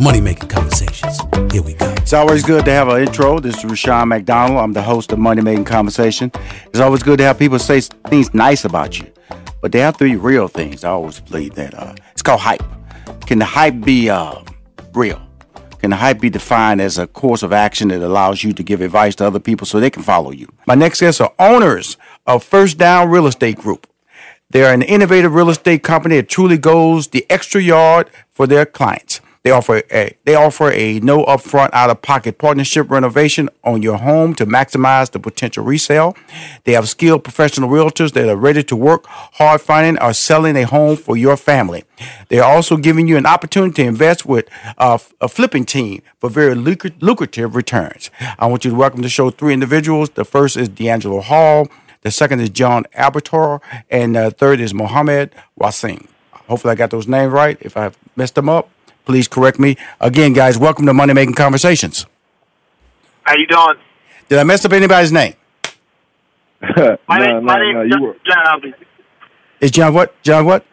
[0.00, 1.20] Money Making Conversations.
[1.52, 1.86] Here we go.
[1.98, 3.38] It's always good to have an intro.
[3.38, 4.58] This is Rushion McDonald.
[4.58, 6.32] I'm the host of Money Making Conversation.
[6.68, 9.12] It's always good to have people say things nice about you,
[9.60, 10.84] but they have be real things.
[10.84, 11.74] I always believe that.
[11.74, 12.62] Uh, it's called hype.
[13.26, 14.36] Can the hype be uh,
[14.94, 15.20] real?
[15.80, 18.80] Can the hype be defined as a course of action that allows you to give
[18.80, 20.48] advice to other people so they can follow you?
[20.66, 23.86] My next guests are owners of First Down Real Estate Group.
[24.48, 29.20] They're an innovative real estate company that truly goes the extra yard for their clients.
[29.42, 33.96] They offer a they offer a no upfront out of pocket partnership renovation on your
[33.96, 36.14] home to maximize the potential resale.
[36.64, 40.64] They have skilled professional realtors that are ready to work hard finding or selling a
[40.64, 41.84] home for your family.
[42.28, 44.46] They're also giving you an opportunity to invest with
[44.76, 48.10] uh, a, a flipping team for very lucrative returns.
[48.38, 50.10] I want you to welcome to show three individuals.
[50.10, 51.68] The first is DeAngelo Hall.
[52.02, 53.60] The second is John Abertor,
[53.90, 56.06] and the third is Mohammed Wasim.
[56.48, 57.58] Hopefully, I got those names right.
[57.60, 58.70] If I messed them up,
[59.10, 59.76] please correct me.
[60.00, 62.06] Again, guys, welcome to Money Making Conversations.
[63.24, 63.74] How you doing?
[64.28, 65.34] Did I mess up anybody's name?
[66.62, 68.86] my no, name, my no, name no, John Albitar.
[69.60, 70.22] Is John what?
[70.22, 70.64] John what?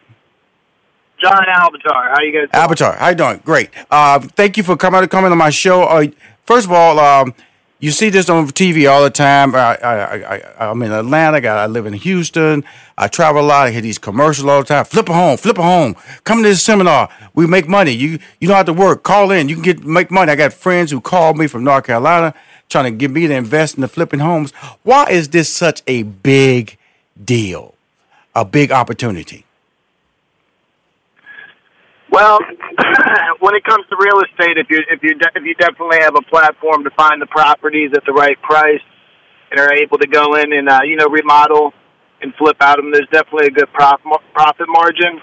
[1.20, 2.10] John Albitar.
[2.14, 2.48] How you guys?
[2.52, 2.62] Doing?
[2.62, 2.92] Albitar.
[2.92, 3.38] How you doing?
[3.44, 3.70] Great.
[3.90, 5.82] Uh, thank you for coming coming on my show.
[5.82, 6.06] Uh,
[6.46, 7.34] first of all, um,
[7.80, 9.54] you see this on TV all the time.
[9.54, 11.46] I, I, I, I'm in Atlanta.
[11.46, 12.64] I live in Houston.
[12.96, 13.68] I travel a lot.
[13.68, 14.84] I hear these commercials all the time.
[14.84, 15.94] Flip a home, flip a home.
[16.24, 17.08] Come to this seminar.
[17.34, 17.92] We make money.
[17.92, 19.04] You you don't have to work.
[19.04, 19.48] Call in.
[19.48, 20.32] You can get make money.
[20.32, 22.34] I got friends who call me from North Carolina.
[22.68, 24.52] trying to get me to invest in the flipping homes.
[24.82, 26.76] Why is this such a big
[27.24, 27.74] deal,
[28.34, 29.44] a big opportunity?
[32.10, 32.38] Well,
[33.40, 36.16] when it comes to real estate, if you if you de- if you definitely have
[36.16, 38.80] a platform to find the properties at the right price
[39.50, 41.72] and are able to go in and uh, you know remodel
[42.22, 44.00] and flip out them, there's definitely a good prof-
[44.32, 45.20] profit margin.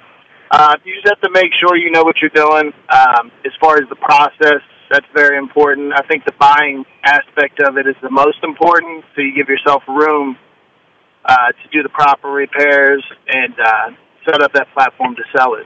[0.51, 2.71] Uh, you just have to make sure you know what you're doing.
[2.89, 4.61] Um, as far as the process,
[4.91, 5.91] that's very important.
[5.91, 9.81] I think the buying aspect of it is the most important, so you give yourself
[9.87, 10.37] room
[11.25, 13.89] uh, to do the proper repairs and uh,
[14.23, 15.65] set up that platform to sell it.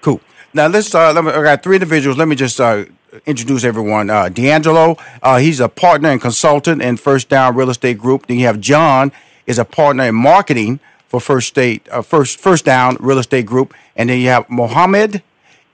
[0.00, 0.20] Cool.
[0.56, 0.94] Now let's.
[0.94, 2.16] Uh, let me, I got three individuals.
[2.16, 2.86] Let me just uh,
[3.26, 4.08] introduce everyone.
[4.08, 8.26] Uh, DeAngelo, uh, he's a partner and consultant in First Down Real Estate Group.
[8.26, 9.12] Then you have John,
[9.46, 13.74] is a partner in marketing for First State, uh, First First Down Real Estate Group,
[13.96, 15.22] and then you have Mohammed,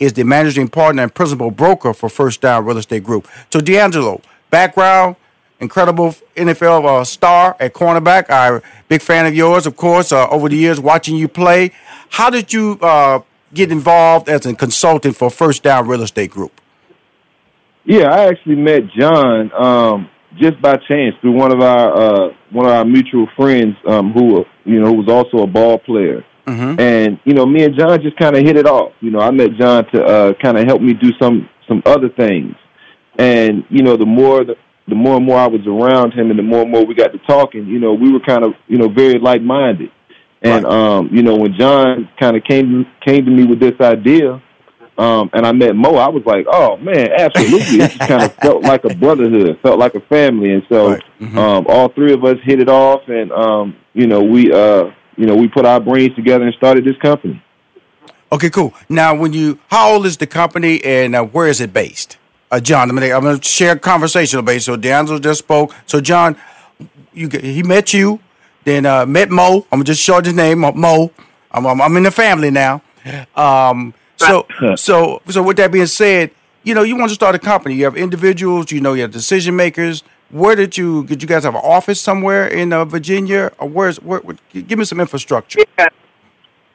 [0.00, 3.28] is the managing partner and principal broker for First Down Real Estate Group.
[3.52, 4.20] So DeAngelo,
[4.50, 5.14] background,
[5.60, 8.28] incredible NFL uh, star at cornerback.
[8.30, 10.10] A big fan of yours, of course.
[10.10, 11.70] Uh, over the years, watching you play,
[12.08, 13.20] how did you uh,
[13.54, 16.60] get involved as a consultant for First Down Real Estate Group?
[17.84, 22.66] Yeah, I actually met John um, just by chance through one of our uh, one
[22.66, 26.24] of our mutual friends um, who you know who was also a ball player.
[26.46, 26.80] Mm-hmm.
[26.80, 28.92] And you know, me and John just kind of hit it off.
[29.00, 32.08] You know, I met John to uh, kind of help me do some some other
[32.08, 32.54] things.
[33.18, 34.54] And you know, the more the,
[34.88, 37.12] the more and more I was around him, and the more and more we got
[37.12, 39.90] to talking, you know, we were kind of you know very like minded.
[40.42, 40.72] And right.
[40.72, 44.42] um, you know, when John kind of came came to me with this idea,
[44.98, 47.80] um, and I met Mo, I was like, oh man, absolutely.
[47.80, 51.02] it just kind of felt like a brotherhood, felt like a family, and so right.
[51.20, 51.38] mm-hmm.
[51.38, 55.26] um, all three of us hit it off, and um, you know, we uh, you
[55.26, 57.42] know, we put our brains together and started this company.
[58.32, 58.72] Okay, cool.
[58.88, 62.16] Now, when you, how old is the company, and uh, where is it based?
[62.50, 64.64] Uh, John, I'm I'm gonna share conversational base.
[64.64, 65.74] So DeAngelo just spoke.
[65.86, 66.36] So John,
[67.12, 68.20] you he met you
[68.64, 69.66] then uh, met Mo.
[69.72, 71.10] I'm just short his name, Mo.
[71.50, 72.82] I'm, I'm, I'm in the family now.
[73.34, 76.30] Um, so so so with that being said,
[76.62, 77.74] you know you want to start a company.
[77.74, 78.70] You have individuals.
[78.70, 80.02] You know you have decision makers.
[80.30, 84.00] Where did you did you guys have an office somewhere in uh, Virginia or where's
[84.00, 84.36] where, where?
[84.52, 85.58] Give me some infrastructure.
[85.78, 85.88] Yeah,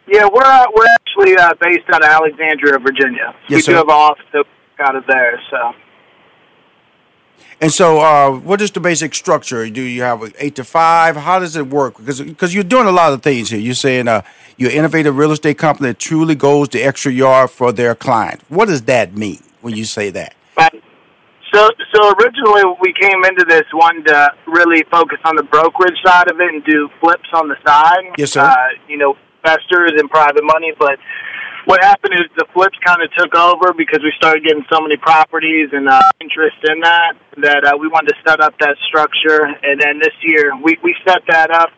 [0.08, 3.34] yeah we're uh, we're actually uh, based out of Alexandria, Virginia.
[3.48, 3.72] Yes, we sir.
[3.72, 4.26] do have an office
[4.80, 5.42] out of there.
[5.50, 5.74] So
[7.60, 9.68] and so, uh, what is the basic structure?
[9.70, 11.16] Do you have eight to five?
[11.16, 11.98] How does it work?
[11.98, 13.60] Because because you're doing a lot of things here.
[13.60, 14.22] You're saying uh,
[14.58, 18.42] you're an innovative real estate company that truly goes the extra yard for their client.
[18.50, 20.36] What does that mean when you say that?
[21.54, 26.30] So, so originally we came into this one to really focus on the brokerage side
[26.30, 28.14] of it and do flips on the side.
[28.18, 28.42] Yes, sir.
[28.42, 28.56] Uh,
[28.88, 31.00] you know, investors and private money, but
[31.68, 34.96] what happened is the flips kind of took over because we started getting so many
[34.96, 39.44] properties and uh, interest in that that uh, we wanted to set up that structure.
[39.44, 41.70] And then this year we we set that up.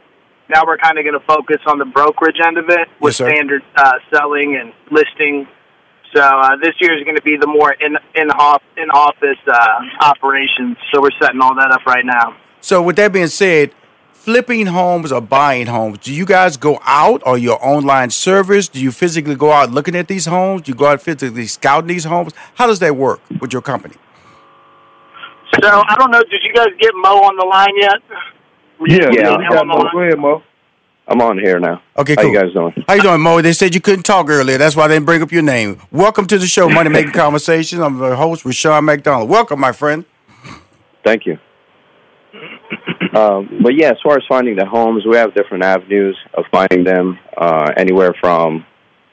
[0.47, 3.27] Now we're kind of going to focus on the brokerage end of it with yes,
[3.27, 5.47] standard uh, selling and listing.
[6.13, 9.41] So uh, this year is going to be the more in in off in office
[9.47, 10.77] uh, operations.
[10.93, 12.37] So we're setting all that up right now.
[12.61, 13.73] So with that being said,
[14.19, 18.67] flipping homes or buying homes, do you guys go out or your online service?
[18.67, 20.63] Do you physically go out looking at these homes?
[20.63, 22.33] Do you go out physically scouting these homes?
[22.55, 23.95] How does that work with your company?
[25.53, 26.21] So I don't know.
[26.23, 28.01] Did you guys get Mo on the line yet?
[28.85, 29.37] Yeah, yeah.
[29.51, 29.89] yeah Mo.
[29.91, 30.43] Go ahead, Mo.
[31.07, 31.81] I'm on here now.
[31.97, 32.25] Okay, cool.
[32.25, 32.83] How you guys doing?
[32.87, 33.41] How you doing, Mo?
[33.41, 34.59] They said you couldn't talk earlier.
[34.59, 35.81] That's why they didn't bring up your name.
[35.91, 37.81] Welcome to the show, Money Making Conversations.
[37.81, 39.27] I'm the host, Rushion McDonald.
[39.27, 40.05] Welcome, my friend.
[41.03, 41.39] Thank you.
[43.15, 46.83] Um, but yeah, as far as finding the homes, we have different avenues of finding
[46.83, 47.19] them.
[47.35, 48.65] Uh, anywhere from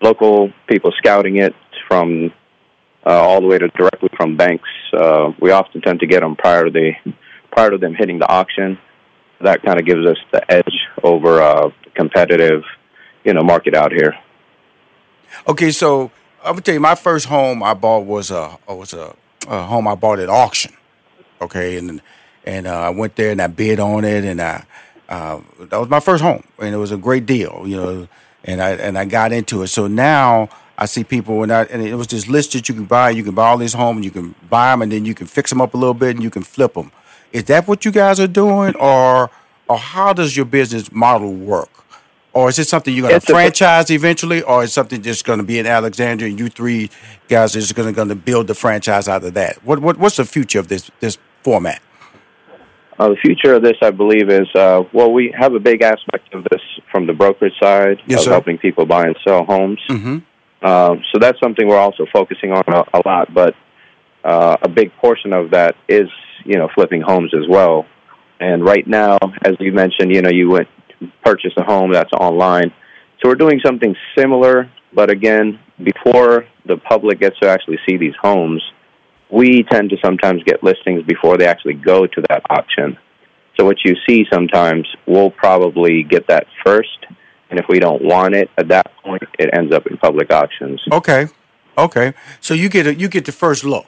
[0.02, 1.54] local people scouting it,
[1.88, 2.32] from
[3.06, 4.68] uh, all the way to directly from banks.
[4.92, 6.92] Uh, we often tend to get them prior to the
[7.52, 8.78] prior to them hitting the auction.
[9.40, 12.62] That kind of gives us the edge over uh, competitive,
[13.24, 14.14] you know, market out here.
[15.46, 16.10] Okay, so
[16.42, 19.14] I'm gonna tell you, my first home I bought was a was a,
[19.48, 20.74] a home I bought at auction.
[21.40, 22.00] Okay, and
[22.46, 24.64] and uh, I went there and I bid on it, and I
[25.08, 28.08] uh, that was my first home, and it was a great deal, you know,
[28.44, 29.68] and I and I got into it.
[29.68, 30.48] So now
[30.78, 33.10] I see people, and I and it was this list that you can buy.
[33.10, 35.26] You can buy all these homes, and you can buy them, and then you can
[35.26, 36.92] fix them up a little bit, and you can flip them.
[37.32, 39.30] Is that what you guys are doing, or
[39.68, 41.70] or how does your business model work?
[42.32, 45.44] Or is it something you're going to franchise eventually, or is something just going to
[45.44, 46.90] be in Alexandria and you three
[47.28, 49.64] guys are just going to build the franchise out of that?
[49.64, 51.80] What, what what's the future of this this format?
[52.98, 56.32] Uh, the future of this, I believe, is uh, well, we have a big aspect
[56.34, 58.30] of this from the brokerage side yes, of sir.
[58.32, 59.80] helping people buy and sell homes.
[59.90, 60.18] Mm-hmm.
[60.62, 63.32] Uh, so that's something we're also focusing on a, a lot.
[63.34, 63.54] But
[64.24, 66.08] uh, a big portion of that is
[66.46, 67.86] you know, flipping homes as well.
[68.40, 70.68] And right now, as you mentioned, you know, you went
[71.24, 72.72] purchase a home that's online.
[73.20, 78.14] So we're doing something similar, but again, before the public gets to actually see these
[78.20, 78.62] homes,
[79.30, 82.96] we tend to sometimes get listings before they actually go to that auction.
[83.58, 87.06] So what you see sometimes, we'll probably get that first,
[87.50, 90.80] and if we don't want it at that point, it ends up in public auctions.
[90.92, 91.28] Okay,
[91.76, 92.12] okay.
[92.40, 93.86] So you get a, you get the first look.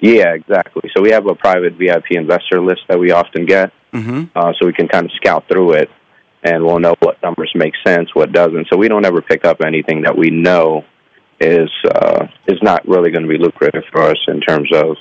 [0.00, 0.90] Yeah, exactly.
[0.96, 4.24] So we have a private VIP investor list that we often get, mm-hmm.
[4.34, 5.90] uh, so we can kind of scout through it,
[6.42, 8.68] and we'll know what numbers make sense, what doesn't.
[8.70, 10.84] So we don't ever pick up anything that we know
[11.44, 14.96] is uh, is not really going to be lucrative for us in terms of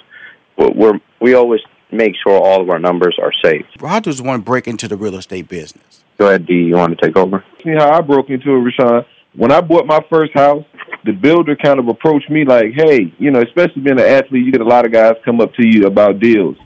[0.57, 3.65] we're we always make sure all of our numbers are safe.
[3.79, 6.03] How does one break into the real estate business?
[6.17, 6.53] Go ahead, D.
[6.53, 7.43] You want to take over?
[7.63, 9.05] See how I broke into it, Rushion.
[9.35, 10.63] When I bought my first house,
[11.05, 14.51] the builder kind of approached me like, "Hey, you know, especially being an athlete, you
[14.51, 16.57] get a lot of guys come up to you about deals."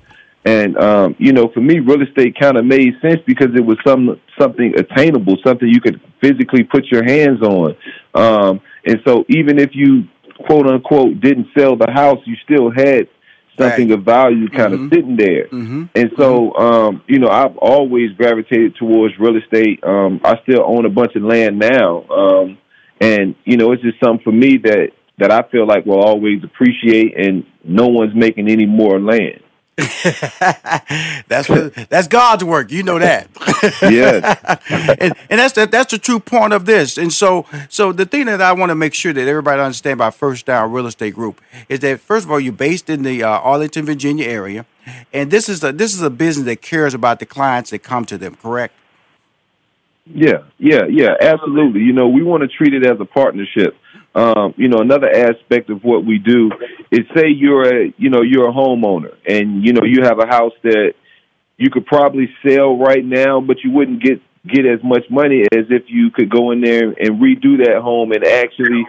[0.46, 3.78] And um, you know, for me, real estate kind of made sense because it was
[3.86, 7.76] some something attainable, something you could physically put your hands on.
[8.14, 10.08] Um, and so, even if you
[10.46, 13.08] quote unquote didn't sell the house, you still had
[13.60, 14.00] something right.
[14.00, 14.86] of value kind mm-hmm.
[14.86, 15.48] of sitting there.
[15.48, 15.86] Mm-hmm.
[15.96, 19.84] And so, um, you know, I've always gravitated towards real estate.
[19.84, 22.06] Um, I still own a bunch of land now.
[22.08, 22.58] Um,
[23.02, 26.44] and, you know, it's just something for me that, that I feel like will always
[26.44, 29.42] appreciate and no one's making any more land.
[31.28, 32.72] that's what, that's God's work.
[32.72, 33.30] You know that.
[33.84, 34.58] yeah.
[35.00, 36.98] and, and that's the, that's the true point of this.
[36.98, 40.16] And so so the thing that I want to make sure that everybody understand about
[40.16, 43.30] First Down Real Estate Group is that first of all you're based in the uh,
[43.30, 44.66] Arlington, Virginia area,
[45.14, 48.04] and this is a this is a business that cares about the clients that come
[48.06, 48.34] to them.
[48.36, 48.74] Correct?
[50.06, 51.82] Yeah, yeah, yeah, absolutely.
[51.82, 53.76] You know, we want to treat it as a partnership.
[54.18, 56.50] Um, you know, another aspect of what we do
[56.90, 60.26] is say you're a, you know, you're a homeowner and, you know, you have a
[60.26, 60.94] house that
[61.56, 65.66] you could probably sell right now, but you wouldn't get, get as much money as
[65.70, 68.88] if you could go in there and redo that home and actually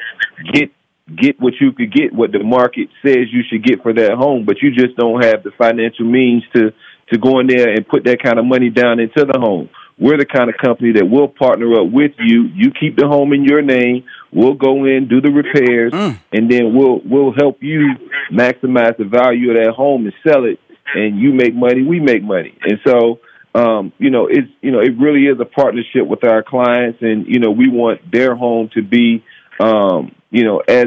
[0.54, 0.70] get,
[1.14, 4.47] get what you could get, what the market says you should get for that home,
[4.47, 6.73] but you just don't have the financial means to,
[7.12, 9.68] to go in there and put that kind of money down into the home.
[9.99, 12.49] We're the kind of company that will partner up with you.
[12.54, 14.04] You keep the home in your name.
[14.32, 16.18] We'll go in, do the repairs, mm.
[16.32, 17.94] and then we'll we'll help you
[18.30, 20.58] maximize the value of that home and sell it.
[20.94, 22.56] And you make money, we make money.
[22.62, 23.20] And so,
[23.54, 27.26] um, you know, it's you know, it really is a partnership with our clients, and
[27.26, 29.25] you know, we want their home to be,
[29.61, 30.87] um, you know, as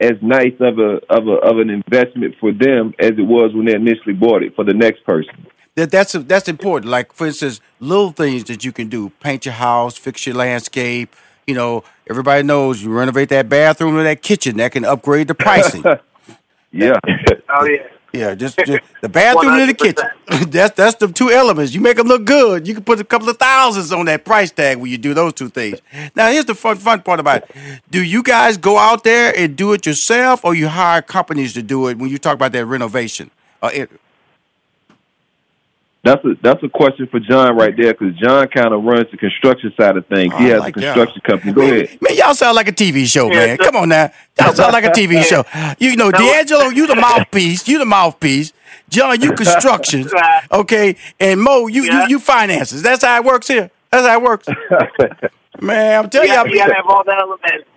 [0.00, 3.66] as nice of a of a of an investment for them as it was when
[3.66, 6.90] they initially bought it for the next person that that's that's important.
[6.90, 11.14] Like for instance, little things that you can do: paint your house, fix your landscape.
[11.46, 14.56] You know, everybody knows you renovate that bathroom or that kitchen.
[14.58, 15.82] That can upgrade the pricing.
[16.72, 16.98] yeah.
[17.48, 17.86] oh yeah.
[18.12, 19.60] Yeah, just, just the bathroom 100%.
[19.60, 20.50] and the kitchen.
[20.50, 21.74] that's that's the two elements.
[21.74, 22.68] You make them look good.
[22.68, 25.32] You can put a couple of thousands on that price tag when you do those
[25.32, 25.80] two things.
[26.14, 27.80] Now, here's the fun fun part about it.
[27.90, 31.62] Do you guys go out there and do it yourself, or you hire companies to
[31.62, 33.30] do it when you talk about that renovation?
[33.62, 33.86] Uh,
[36.04, 39.16] that's a that's a question for John right there because John kind of runs the
[39.16, 40.34] construction side of things.
[40.34, 41.36] He oh, has like a construction y'all.
[41.36, 41.52] company.
[41.52, 42.02] Go man, ahead.
[42.02, 43.56] Man, y'all sound like a TV show, man.
[43.58, 45.44] Come on now, y'all sound like a TV show.
[45.78, 47.68] You know, DeAngelo, you the mouthpiece.
[47.68, 48.52] You the mouthpiece.
[48.88, 50.06] John, you construction,
[50.52, 52.02] okay, and Mo, you yeah.
[52.02, 52.82] you, you finances.
[52.82, 53.70] That's how it works here.
[53.90, 54.48] That's how it works.
[55.60, 57.68] man, I'm telling you, you, gotta have all the elements.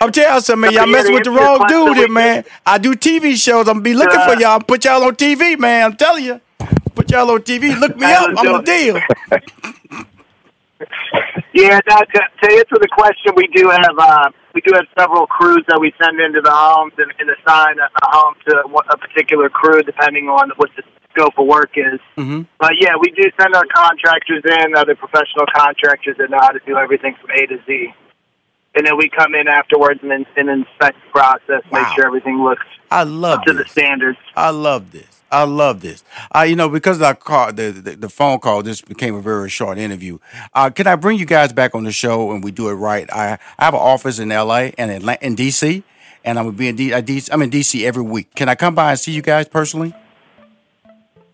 [0.00, 0.72] I'm telling you something, man.
[0.72, 2.44] Y'all messing with the wrong dude here, man.
[2.66, 3.66] I do TV shows.
[3.66, 4.38] I'm gonna be looking for uh.
[4.38, 4.56] y'all.
[4.56, 5.86] I'm put y'all on TV, man.
[5.86, 6.40] I'm telling you.
[7.10, 7.78] Y'all on TV.
[7.78, 8.30] Look me up.
[8.36, 8.94] I'm the deal.
[11.52, 15.64] yeah, to, to answer the question, we do have uh, we do have several crews
[15.68, 18.62] that we send into the homes and, and assign a, a home to
[18.92, 22.00] a particular crew depending on what the scope of work is.
[22.16, 22.42] Mm-hmm.
[22.58, 26.60] But yeah, we do send our contractors in, other professional contractors that know how to
[26.64, 27.92] do everything from A to Z.
[28.76, 31.82] And then we come in afterwards and, and inspect the process, wow.
[31.82, 33.66] make sure everything looks I love up to this.
[33.66, 34.18] the standards.
[34.36, 35.09] I love this.
[35.30, 36.02] I love this.
[36.34, 39.20] Uh, you know, because I that call, the, the, the phone call, this became a
[39.20, 40.18] very short interview.
[40.54, 43.10] Uh, can I bring you guys back on the show and we do it right?
[43.12, 45.82] I, I have an office in LA and Atlanta, in DC,
[46.24, 48.34] and I'm gonna be in D, uh, DC, I'm in DC every week.
[48.34, 49.94] Can I come by and see you guys personally?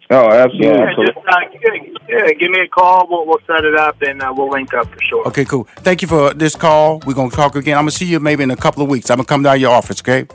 [0.08, 0.68] Oh, absolutely.
[0.68, 3.08] Yeah, just, uh, yeah, give me a call.
[3.10, 5.26] We'll, we'll set it up and uh, we'll link up for sure.
[5.26, 5.64] Okay, cool.
[5.78, 7.00] Thank you for this call.
[7.06, 7.76] We're gonna talk again.
[7.76, 9.10] I'm gonna see you maybe in a couple of weeks.
[9.10, 10.00] I'm gonna come down to your office.
[10.00, 10.28] Okay.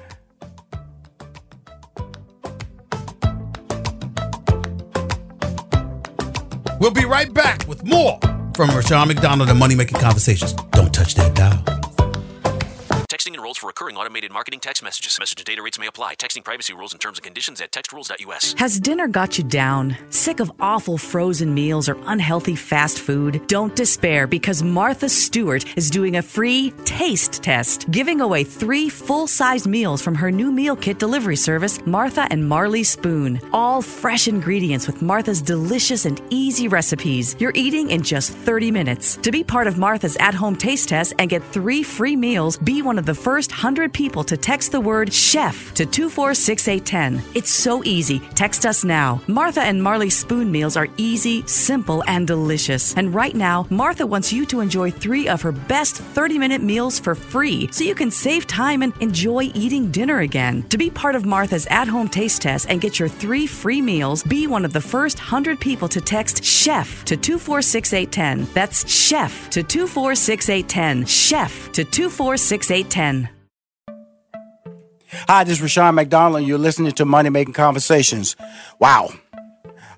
[6.81, 8.17] We'll be right back with more
[8.55, 10.53] from Rushion McDonald and Money Making Conversations.
[10.71, 11.80] Don't touch that dial.
[13.21, 15.19] Texting enrolls for recurring automated marketing text messages.
[15.19, 16.15] Message and data rates may apply.
[16.15, 18.55] Texting privacy rules and terms and conditions at textrules.us.
[18.57, 19.95] Has dinner got you down?
[20.09, 23.45] Sick of awful frozen meals or unhealthy fast food?
[23.45, 29.27] Don't despair because Martha Stewart is doing a free taste test, giving away three full
[29.27, 33.39] size meals from her new meal kit delivery service, Martha and Marley Spoon.
[33.53, 37.35] All fresh ingredients with Martha's delicious and easy recipes.
[37.37, 39.17] You're eating in just 30 minutes.
[39.17, 42.81] To be part of Martha's at home taste test and get three free meals, be
[42.81, 47.22] one of the first 100 people to text the word chef to 246810.
[47.36, 48.20] It's so easy.
[48.36, 49.22] Text us now.
[49.27, 52.94] Martha and Marley Spoon meals are easy, simple, and delicious.
[52.96, 57.00] And right now, Martha wants you to enjoy three of her best 30 minute meals
[57.00, 60.63] for free so you can save time and enjoy eating dinner again.
[60.70, 64.24] To be part of Martha's at home taste test and get your three free meals,
[64.24, 68.53] be one of the first 100 people to text chef to 246810.
[68.53, 71.06] That's chef to 246810.
[71.06, 71.84] Chef to
[73.01, 73.29] 2468810.
[75.27, 78.36] Hi, this is Rushion McDonald, and you're listening to Money Making Conversations.
[78.79, 79.10] Wow.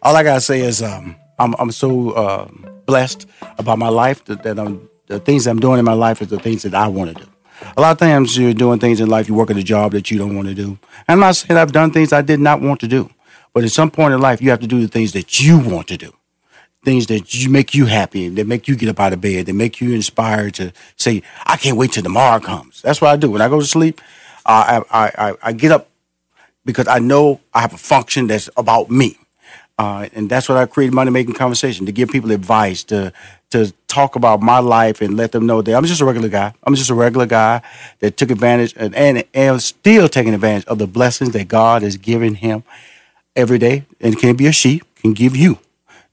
[0.02, 2.48] All I gotta say is um, I'm I'm so uh,
[2.86, 6.30] blessed about my life that, that I'm the things I'm doing in my life is
[6.30, 7.30] the things that I want to do.
[7.78, 10.10] A lot of times you're doing things in life, you work at a job that
[10.10, 10.78] you don't want to do.
[11.08, 13.10] And I'm not saying I've done things I did not want to do,
[13.54, 15.88] but at some point in life, you have to do the things that you want
[15.90, 16.14] to do.
[16.84, 19.54] Things that you make you happy, that make you get up out of bed, that
[19.54, 23.32] make you inspired to say, "I can't wait till tomorrow comes." That's what I do
[23.32, 24.02] when I go to sleep.
[24.46, 25.88] I, I I get up
[26.66, 29.18] because I know I have a function that's about me.
[29.80, 33.12] Uh, and that's what I created Money Making Conversation to give people advice, to
[33.50, 36.54] to talk about my life and let them know that I'm just a regular guy.
[36.64, 37.62] I'm just a regular guy
[38.00, 41.96] that took advantage and, and, and still taking advantage of the blessings that God has
[41.98, 42.64] given him
[43.36, 43.86] every day.
[44.02, 45.60] And can be a she, can give you.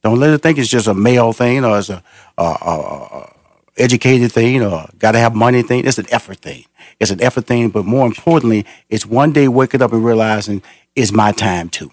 [0.02, 2.02] Don't let it think it's just a male thing or it's a,
[2.38, 3.32] a, a, a
[3.76, 5.86] educated thing or got to have money thing.
[5.86, 6.64] It's an effort thing.
[6.98, 10.62] It's an effort thing, but more importantly, it's one day waking up and realizing
[10.94, 11.92] it's my time too.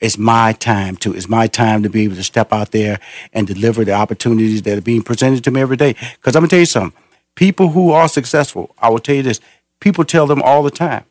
[0.00, 1.14] It's my time too.
[1.14, 3.00] It's my time to be able to step out there
[3.32, 5.94] and deliver the opportunities that are being presented to me every day.
[6.16, 7.00] Because I'm gonna tell you something.
[7.34, 9.40] People who are successful, I will tell you this.
[9.80, 11.04] People tell them all the time.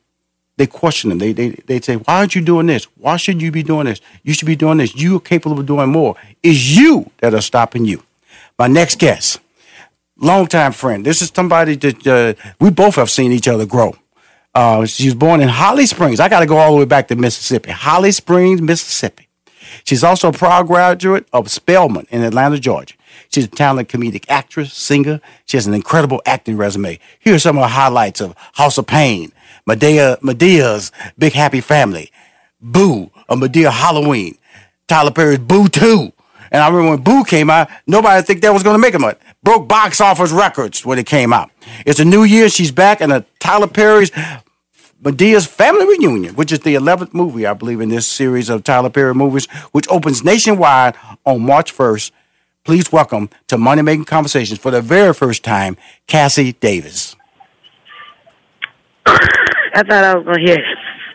[0.58, 1.20] They question them.
[1.20, 2.86] They they they say, "Why aren't you doing this?
[2.96, 4.00] Why shouldn't you be doing this?
[4.24, 4.96] You should be doing this.
[4.96, 8.04] You are capable of doing more." It's you that are stopping you.
[8.58, 9.40] My next guest,
[10.18, 11.06] longtime friend.
[11.06, 13.98] This is somebody that uh, we both have seen each other grow.
[14.54, 16.22] Uh, she was born in Holly Springs.
[16.22, 17.72] I got to go all the way back to Mississippi.
[17.72, 19.28] Holly Springs, Mississippi.
[19.84, 22.96] She's also a proud graduate of Spelman in Atlanta, Georgia.
[23.30, 25.20] She's a talented comedic actress, singer.
[25.46, 27.00] She has an incredible acting resume.
[27.20, 29.34] Here are some of the highlights of House of Payne,
[29.68, 32.12] Madea, Madea's Big Happy Family,
[32.62, 34.38] Boo, a Madea Halloween,
[34.88, 36.12] Tyler Perry's Boo 2.
[36.52, 39.08] And I remember when Boo came out, nobody think that was going to make a
[39.08, 39.20] it.
[39.44, 41.50] Broke box office records when it came out.
[41.86, 42.50] It's a new year.
[42.50, 44.12] She's back in a Tyler Perry's
[45.04, 48.90] Madea's Family Reunion, which is the 11th movie, I believe, in this series of Tyler
[48.90, 52.12] Perry movies, which opens nationwide on March 1st.
[52.64, 57.16] Please welcome to Money Making Conversations for the very first time, Cassie Davis.
[59.76, 60.58] I thought I was going to hear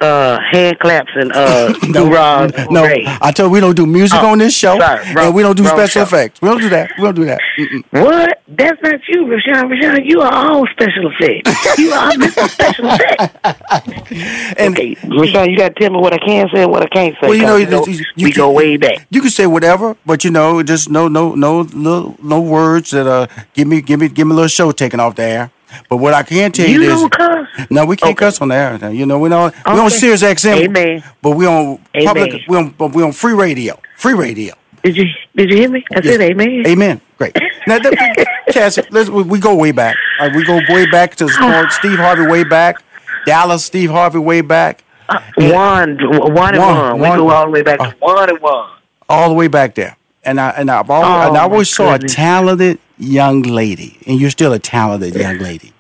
[0.03, 3.05] uh, hand claps and uh, no, no, hooray.
[3.07, 5.43] I told you we don't do music Oh, on this show, sorry, wrong- and we
[5.43, 6.03] don't do special show.
[6.03, 6.41] effects.
[6.41, 6.91] We don't do that.
[6.97, 7.41] We don't do that.
[7.59, 7.83] Mm-mm.
[7.91, 8.43] What?
[8.49, 9.69] That's not you, Rushion.
[9.69, 11.79] Rushion, you are all special effects.
[11.79, 12.49] You are Mr.
[12.49, 13.35] Special Effects.
[14.61, 17.15] okay, Rushion, you got to tell me what I can say and what I can't
[17.21, 17.29] say.
[17.29, 19.07] Well, you know, you, you we can- go way back.
[19.11, 23.07] You can say whatever, but you know, just no, no, no, no, no words that
[23.07, 25.51] uh give me, give me, give me a little show taken off the air.
[25.89, 27.49] But what I can tell you, You is, don't cuss?
[27.71, 28.79] no, we can't cuss on the air.
[28.79, 29.89] Now, You know, we don't, we on Okay.
[29.91, 31.05] Sirius XM, Amen.
[31.23, 32.07] but we on Amen.
[32.07, 34.55] public, we on, but we on free radio, free radio.
[34.83, 35.07] Did you
[35.37, 35.85] Did you hear me?
[35.95, 36.65] I said amen.
[36.67, 37.01] Amen.
[37.19, 37.37] Great.
[37.67, 39.95] Now, that, Cassie, let's, we we go way back.
[40.19, 41.29] Uh, we go way back to ah.
[41.29, 41.73] sport.
[41.73, 42.83] Steve Harvey way back.
[43.27, 44.83] Dallas, Steve Harvey way back.
[45.07, 45.99] Uh, one,
[46.35, 46.99] one and one.
[46.99, 48.71] We go all the way back to one and one.
[49.09, 49.97] all the way back there.
[50.25, 53.99] And I and I've always, Oh, and I oh, always saw a talented young lady,
[54.07, 55.73] and you're still a talented young lady.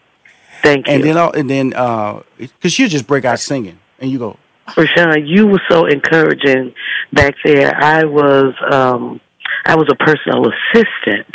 [0.62, 1.14] Thank and you.
[1.14, 1.68] then uh, and then
[2.36, 4.36] because you just break out singing, and you go,
[4.76, 6.74] Rushion, you were so encouraging
[7.12, 7.74] back there.
[7.74, 9.20] I was um
[9.66, 11.34] I was a personal assistant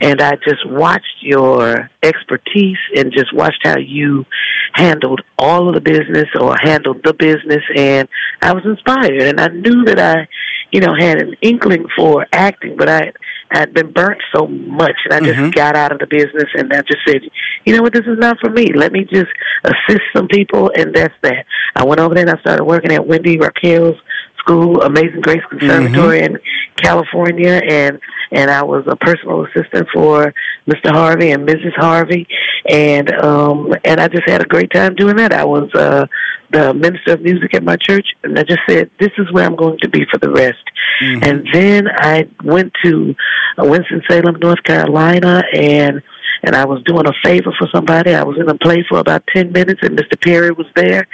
[0.00, 4.24] and I just watched your expertise and just watched how you
[4.72, 8.08] handled all of the business or handled the business and
[8.42, 10.28] I was inspired and I knew that I,
[10.70, 13.12] you know, had an inkling for acting, but I
[13.50, 15.54] I'd been burnt so much and I just Mhm.
[15.54, 17.22] got out of the business and I just said,
[17.64, 18.72] you know what, this is not for me.
[18.74, 19.30] Let me just
[19.64, 21.46] assist some people and that's that.
[21.76, 23.96] I went over there and I started working at Wendy Raquel's
[24.38, 26.38] school, Amazing Grace Conservatory in
[26.76, 27.98] California, and
[28.30, 30.34] and I was a personal assistant for
[30.68, 30.92] Mr.
[30.92, 31.74] Harvey and Mrs.
[31.76, 32.26] Harvey,
[32.68, 35.32] and um, and I just had a great time doing that.
[35.32, 36.06] I was uh,
[36.50, 39.56] the minister of music at my church, and I just said, "This is where I'm
[39.56, 40.64] going to be for the rest."
[41.00, 41.24] Mm-hmm.
[41.24, 43.14] And then I went to
[43.58, 46.02] Winston Salem, North Carolina, and
[46.42, 48.14] and I was doing a favor for somebody.
[48.14, 50.20] I was in a play for about ten minutes, and Mr.
[50.20, 51.06] Perry was there,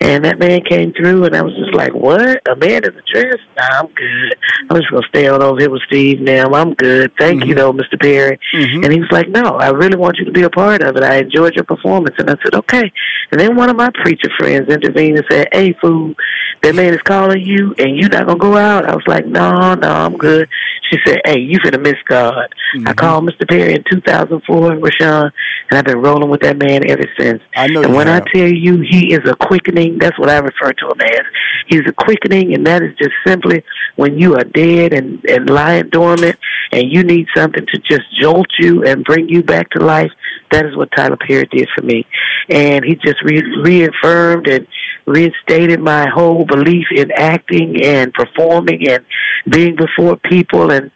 [0.00, 2.40] and that man came through, and I was just like, "What?
[2.48, 3.38] A man in a dress?
[3.56, 4.34] Nah, I'm good.
[4.68, 6.46] I'm just gonna stay on over here with Steve now.
[6.52, 7.12] I'm good.
[7.18, 7.58] Thank you, mm-hmm.
[7.58, 8.00] though, Mr.
[8.00, 8.84] Perry." Mm-hmm.
[8.84, 11.02] And he was like, "No, I really want you to be a part of it.
[11.02, 12.90] I enjoyed your performance." And I said, "Okay."
[13.30, 16.14] And then one of my preacher friends intervened and said, "Hey, fool,
[16.62, 19.74] that man is calling you, and you're not gonna go out?" I was like, "No,
[19.74, 20.48] no, I'm good."
[20.90, 22.92] She said, "Hey, you finna miss God." I mm-hmm.
[22.92, 23.48] called Mr.
[23.48, 25.30] Perry in 2004, Rushion,
[25.70, 27.42] and I've been rolling with that man ever since.
[27.54, 30.72] I know And when I tell you he is a quickening, that's what I refer
[30.72, 31.26] to him as.
[31.68, 33.64] He's a quickening, and that is just simply
[33.96, 36.36] when you are dead and, and lying dormant,
[36.72, 40.10] and you need something to just jolt you and bring you back to life.
[40.50, 42.06] That is what Tyler Perry did for me,
[42.48, 44.66] and he just re- reaffirmed and
[45.06, 49.04] reinstated my whole belief in acting and performing and
[49.48, 50.90] being before people and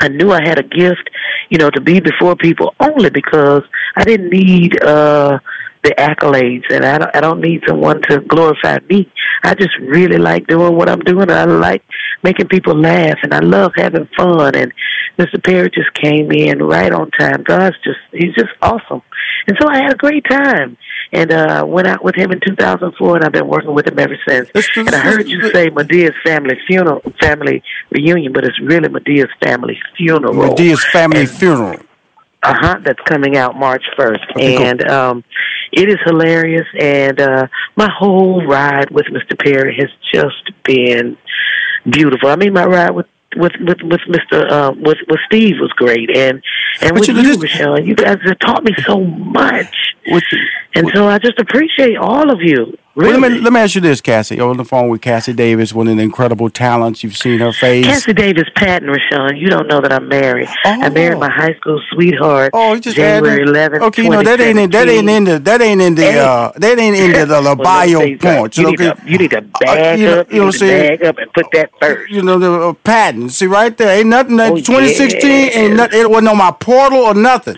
[0.00, 1.10] I knew I had a gift,
[1.50, 3.62] you know, to be before people only because
[3.96, 5.38] I didn't need uh
[5.82, 9.10] the accolades and I don't I don't need someone to glorify me.
[9.42, 11.30] I just really like doing what I'm doing.
[11.30, 11.82] I like
[12.22, 14.72] making people laugh and I love having fun and
[15.18, 15.42] Mr.
[15.42, 17.42] Perry just came in right on time.
[17.44, 19.02] God's just he's just awesome.
[19.46, 20.76] And so I had a great time.
[21.12, 23.86] And uh went out with him in two thousand four and I've been working with
[23.88, 24.50] him ever since.
[24.76, 29.78] And I heard you say Madea's family funeral family reunion, but it's really Madea's family
[29.96, 30.34] funeral.
[30.34, 31.80] Madea's family funeral.
[32.42, 32.78] Uh huh.
[32.82, 34.66] That's coming out March first, Okay, cool.
[34.66, 35.24] and um,
[35.72, 36.66] it is hilarious.
[36.78, 39.38] And uh, my whole ride with Mr.
[39.38, 41.16] Perry has just been
[41.88, 42.28] beautiful.
[42.28, 43.06] I mean, my ride with
[43.36, 44.50] with with with Mr.
[44.50, 46.42] Uh, with with Steve was great, and
[46.82, 49.94] and But with you you, this- Michelle, you guys have taught me so much.
[50.74, 52.76] and so I just appreciate all of you.
[52.96, 54.34] Well, let, me, let me ask you this, Cassie.
[54.34, 57.04] You're on the phone with Cassie Davis, one of the incredible talents.
[57.04, 57.86] You've seen her face.
[57.86, 60.48] Cassie Davis Patton, Rushion, you don't know that I'm married.
[60.64, 62.50] I married my high school sweetheart.
[62.52, 63.80] Oh, you just January 11th.
[63.82, 66.18] Okay, you know that ain't in, that ain't in the that ain't in the Hey.
[66.18, 68.48] uh that ain't in the, the Well, bio me you okay?
[68.60, 70.32] You, need to, you need to bag you know- up.
[70.32, 70.98] you know You, need saying?
[70.98, 72.10] bag up and put that first.
[72.10, 73.30] You know the uh, patent.
[73.30, 74.36] See right there, ain't nothing.
[74.36, 76.00] That Oh, 2016 ain't nothing.
[76.00, 77.56] It wasn't on my portal or nothing.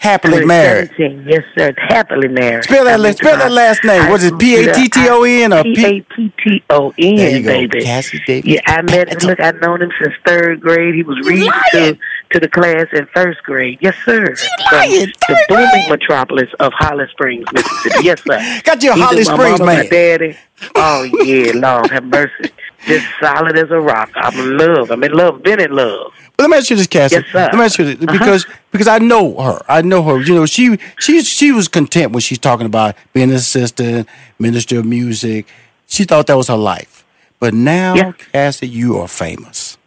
[0.00, 0.90] Happily married.
[0.96, 1.74] 2017, Yes, sir.
[1.76, 2.62] Happily married.
[2.62, 3.00] Spell that.
[3.00, 4.02] I spell that last name.
[4.02, 5.84] high Was it P A T T O N or P?
[5.84, 7.82] A T T O There you go, baby.
[7.82, 8.48] Cassie Davis.
[8.48, 9.08] Yeah, I met.
[9.08, 10.94] Him, look, I've known him since third grade.
[10.94, 11.98] He was reading to
[12.30, 13.78] to the class in first grade.
[13.80, 14.34] Yes, sir.
[14.70, 18.04] Lying, the booming metropolis of Holly Springs, Mississippi.
[18.04, 18.60] Yes, sir.
[18.64, 19.88] Got you a Holly Springs man.
[19.88, 20.36] Daddy.
[20.76, 22.52] Oh yeah, Lord have mercy.
[22.88, 24.10] Just solid as a rock.
[24.16, 24.90] I'm in love.
[24.90, 25.42] I'm in love.
[25.42, 26.12] Been in love.
[26.36, 27.16] But let me ask you this, Cassie.
[27.16, 27.38] Yes, sir.
[27.52, 28.12] Let me ask you this Uh-huh.
[28.18, 29.60] because because I know her.
[29.68, 30.20] I know her.
[30.20, 34.78] You know, she she she was content when she's talking about being an assistant, minister
[34.78, 35.46] of music.
[35.86, 37.04] She thought that was her life.
[37.40, 39.78] But now, Cassie, you are famous.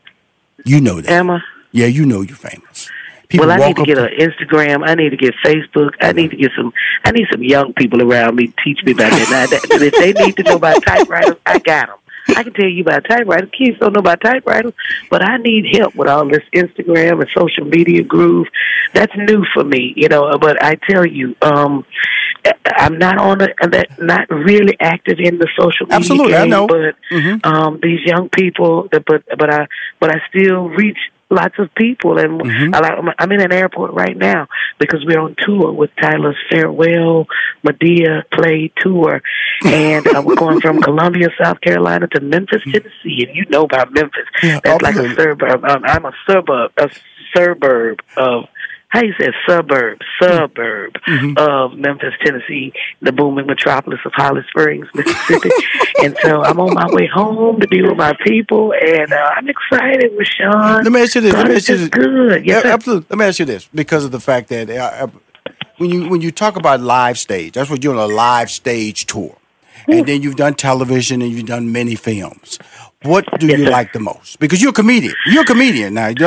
[0.65, 1.11] You know that.
[1.11, 1.41] Am I?
[1.71, 2.89] Yeah, you know you're famous.
[3.29, 4.85] People well, I need to get an Instagram.
[4.87, 5.91] I need to get Facebook.
[6.01, 6.73] I need to get some.
[7.05, 9.29] I need some young people around me teach me about that.
[9.31, 11.97] Now, that if they need to know about typewriters, I got them.
[12.35, 13.49] I can tell you about typewriters.
[13.57, 14.73] Kids don't know about typewriters,
[15.09, 18.47] but I need help with all this Instagram and social media groove.
[18.93, 20.37] That's new for me, you know.
[20.39, 21.85] But I tell you, um,
[22.65, 26.67] I'm not on that, not really active in the social media Absolutely, I know.
[26.67, 26.95] But
[27.43, 29.67] um, these young people, that- but but I
[29.99, 30.97] but I still reach
[31.31, 32.71] lots of people, and Mm-hmm.
[32.71, 34.47] Like, I'm in an airport right now
[34.79, 37.27] because we're on tour with Tyler's farewell
[37.63, 39.21] Madea play tour,
[39.65, 43.93] and uh, we're going from Columbia, South Carolina, to Memphis, Tennessee, and you know about
[43.93, 44.27] Memphis.
[44.63, 45.63] That's like a suburb.
[45.63, 46.89] Um, I'm a suburb, a
[47.35, 48.45] suburb of.
[48.91, 51.33] How you say suburb, suburb Mm-hmm.
[51.37, 55.49] of Memphis, Tennessee, the booming metropolis of Holly Springs, Mississippi.
[56.03, 59.47] and so I'm on my way home to be with my people, and uh, I'm
[59.49, 60.83] excited with Sean.
[60.83, 61.33] Let me ask you this.
[61.33, 61.89] Let me is ask you this.
[61.89, 62.45] good.
[62.45, 63.07] Yes, Yeah, absolutely.
[63.09, 64.73] Let me ask you this because of the fact that uh,
[65.05, 65.07] uh,
[65.77, 69.05] when you when you talk about live stage, that's what you're on a live stage
[69.07, 69.35] tour,
[69.87, 72.59] and then you've done television and you've done many films.
[73.03, 74.39] What do you like the most?
[74.39, 75.15] Because you're a comedian.
[75.27, 76.07] You're a comedian now.
[76.09, 76.21] At,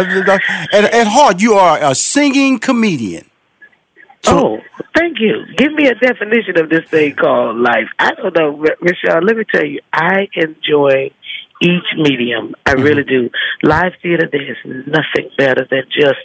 [0.73, 3.31] at heart, you are a singing comedian.
[4.27, 4.59] oh,
[4.97, 5.45] thank you.
[5.57, 7.89] Give me a definition of this thing called life.
[7.99, 9.23] I don't know, Michelle.
[9.23, 11.11] Let me tell you, I enjoy
[11.63, 12.55] each medium.
[12.67, 12.83] I Mm-hmm.
[12.83, 13.31] really do.
[13.63, 16.25] Live theater, there's nothing better than just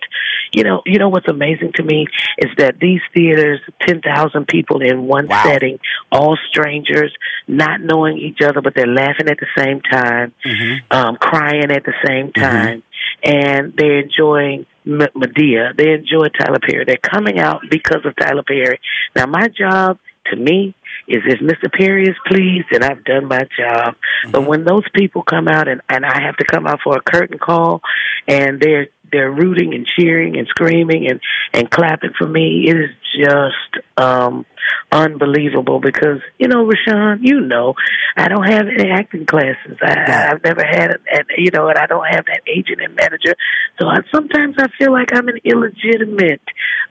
[0.51, 2.07] you know, you know what's amazing to me
[2.37, 5.43] is that these theaters, ten thousand people in one Wow.
[5.43, 5.79] setting,
[6.11, 7.13] all strangers,
[7.47, 10.91] not knowing each other, but they're laughing at the same time, mm-hmm.
[10.91, 12.41] um, crying at the same mm-hmm.
[12.41, 12.83] time,
[13.23, 15.75] and they're enjoying M- Madea.
[15.77, 16.85] They enjoy Tyler Perry.
[16.85, 18.79] They're coming out because of Tyler Perry.
[19.15, 19.99] Now, my job
[20.31, 20.75] to me
[21.07, 21.71] is if Mr.
[21.71, 23.95] Perry is pleased, then I've done my job.
[24.25, 24.47] But mm-hmm.
[24.47, 27.39] when those people come out and, and I have to come out for a curtain
[27.39, 27.81] call
[28.27, 31.19] and they're they're rooting and cheering and screaming and,
[31.53, 34.45] and clapping for me, it is just um
[34.91, 37.75] unbelievable because, you know, Rushion, you know,
[38.17, 39.77] I don't have any acting classes.
[39.81, 43.35] I, I've never had, an, you know, and I don't have that agent and manager.
[43.79, 46.41] So I, sometimes I feel like I'm an illegitimate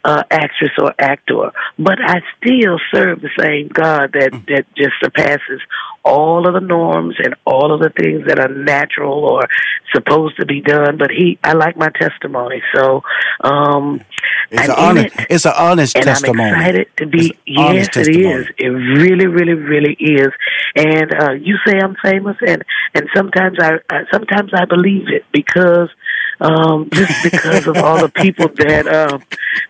[0.04, 5.60] uh, actress or actor, but I still serve the same God that, that just surpasses
[6.04, 9.42] all of the norms and all of the things that are natural or
[9.94, 10.96] supposed to be done.
[10.96, 12.62] But he, I like my testimony.
[12.74, 13.02] So,
[13.42, 14.00] um,
[14.50, 15.26] It's I'm an honest, it.
[15.30, 16.50] it's an honest and testimony.
[16.50, 17.38] I'm excited to be.
[17.46, 18.46] Yes, it is.
[18.58, 20.28] It really, really, really is.
[20.76, 25.24] And uh, you say I'm famous, and and sometimes I, I sometimes I believe it
[25.32, 25.88] because
[26.40, 29.22] um, just because of all the people that um,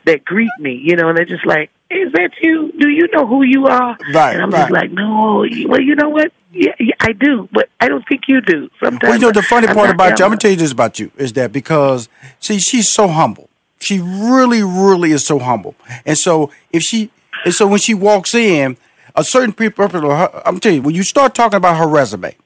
[0.04, 2.72] that greet me, you know, and they're just like, "Is that you?
[2.78, 4.60] Do you know who you are?" Right, And I'm right.
[4.60, 6.32] just like, "No." Well, you know what?
[6.52, 8.70] Yeah, yeah, I do, but I don't think you do.
[8.80, 9.02] Sometimes.
[9.02, 10.24] Well, you know the funny I'm part about you.
[10.24, 12.08] I'm gonna tell you this about you is that because
[12.40, 13.48] see, she's so humble.
[13.80, 15.74] She really, really is so humble.
[16.04, 17.10] And so if she,
[17.44, 18.76] and so when she walks in,
[19.14, 22.36] a certain people, I'm telling you, when you start talking about her resume,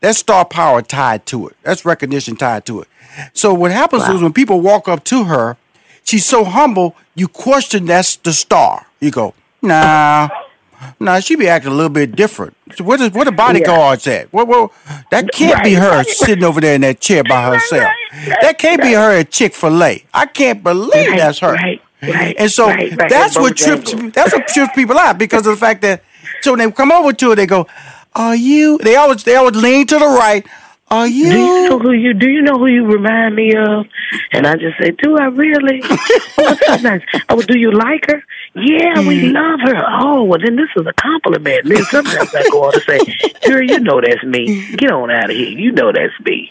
[0.00, 1.56] that's star power tied to it.
[1.62, 2.88] That's recognition tied to it.
[3.32, 5.56] So what happens is when people walk up to her,
[6.04, 8.86] she's so humble, you question that's the star.
[9.00, 10.28] You go, nah.
[11.00, 12.56] Nah, she be acting a little bit different.
[12.76, 14.32] So What is what the bodyguards at?
[14.32, 14.72] Well, well,
[15.10, 17.90] that can't be her sitting over there in that chair by herself.
[18.42, 20.04] That can't be her at Chick Fil A.
[20.14, 21.52] I can't believe Right, that's her.
[21.54, 23.10] right, right, and so right, right.
[23.10, 26.02] that's what trips that's what trips people out because of the fact that
[26.42, 27.66] so when they come over to her, they go,
[28.14, 30.46] "Are you?" They always they always lean to the right.
[30.90, 31.30] Are you?
[31.30, 33.86] Do you know who you do you know who you remind me of?
[34.32, 35.82] And I just say, Do I really?
[35.84, 37.02] oh, what's so nice.
[37.28, 38.22] Oh, do you like her?
[38.54, 39.76] Yeah, we love her.
[40.00, 41.66] Oh, well then this is a compliment.
[41.66, 42.98] And then sometimes I go on to say,
[43.46, 44.76] Girl, you know that's me.
[44.76, 45.50] Get on out of here.
[45.50, 46.50] You know that's me.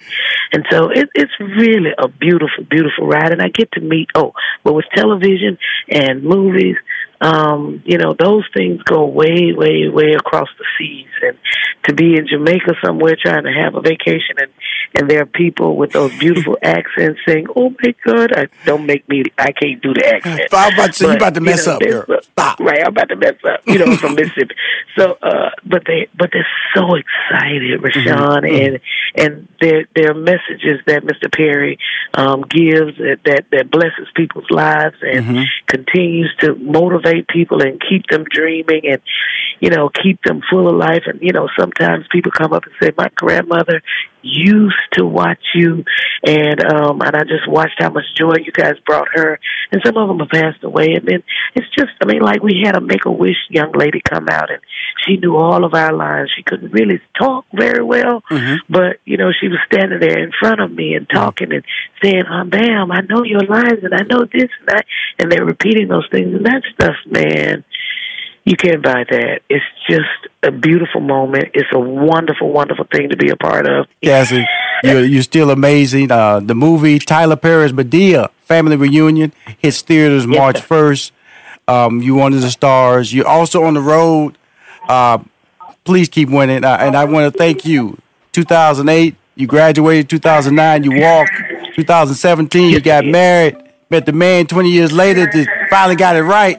[0.52, 3.32] And so it, it's really a beautiful, beautiful ride.
[3.32, 5.58] And I get to meet oh, but with television
[5.90, 6.76] and movies,
[7.22, 11.08] um, you know, those things go way, way, way across the seas.
[11.22, 11.38] And
[11.86, 14.52] to be in Jamaica somewhere trying to have a vacation and,
[15.00, 19.08] and there are people with those beautiful accents saying, Oh my God, I don't make
[19.10, 20.42] me I can't do the accent.
[20.52, 22.06] I'm about to say, you But, about to mess know, up, girl.
[22.10, 23.62] a- Right, I'm about to mess up.
[23.66, 24.56] You know, from Mississippi.
[24.98, 28.68] So uh but they but they're so excited, Rushion, Mhm.
[28.68, 28.80] and
[29.16, 31.32] and their their messages that Mr.
[31.32, 31.78] Perry
[32.14, 35.46] um gives that that, that blesses people's lives and Mhm.
[35.68, 39.02] continues to motivate people and keep them dreaming and
[39.60, 41.04] you know keep them full of life.
[41.06, 43.82] And you know sometimes people come up and say my grandmother
[44.22, 45.84] used to watch you.
[46.26, 49.40] And um and I just watched how much joy you guys brought her.
[49.72, 50.94] And some of them have passed away.
[50.96, 51.24] And then
[51.56, 54.52] it's just I mean like we had a make a wish young lady come out
[54.52, 54.62] and
[55.06, 56.32] she knew all of our lines.
[56.36, 58.24] She couldn't really talk very well
[58.70, 61.64] but you know she was standing there in front of me and talking and
[62.04, 64.86] saying um bam I know your lines and I know this and that
[65.20, 66.34] and they're repeating those things.
[66.34, 67.64] And that stuff man
[68.48, 69.42] you can't buy that.
[69.50, 70.08] It's just
[70.42, 71.50] a beautiful moment.
[71.54, 73.88] It's a wonderful, wonderful thing to be a part of.
[74.02, 74.48] Cassie,
[74.86, 76.12] you're, you're still amazing.
[76.12, 81.12] Uh, the movie Tyler Perry's Madea Family Reunion hits theaters March 1st.
[81.68, 83.14] Um, you one of the stars.
[83.14, 84.38] You're also on the road.
[84.88, 85.18] Uh,
[85.84, 86.64] please keep winning.
[86.64, 87.98] Uh, and I want to thank you.
[88.32, 90.10] 2008, you graduated.
[90.10, 91.34] 2009, you walked.
[91.76, 93.58] 2017, you got married.
[93.90, 96.58] Met the man 20 years later, just finally got it right.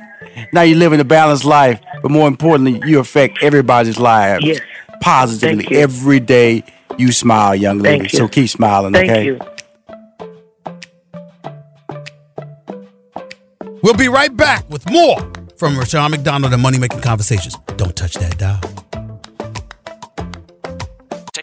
[0.53, 1.81] Now you're living a balanced life.
[2.03, 4.61] But more importantly, you affect everybody's lives Yes.
[5.01, 5.79] positively Thank you.
[5.79, 6.65] every day.
[6.97, 7.99] You smile, young lady.
[8.01, 8.19] Thank you.
[8.19, 9.25] So keep smiling, Thank okay?
[9.27, 9.39] you.
[13.83, 15.19] We'll be right back with more
[15.57, 17.55] from Rushion McDonald and Money Making Conversations.
[17.77, 18.61] Don't touch that dial.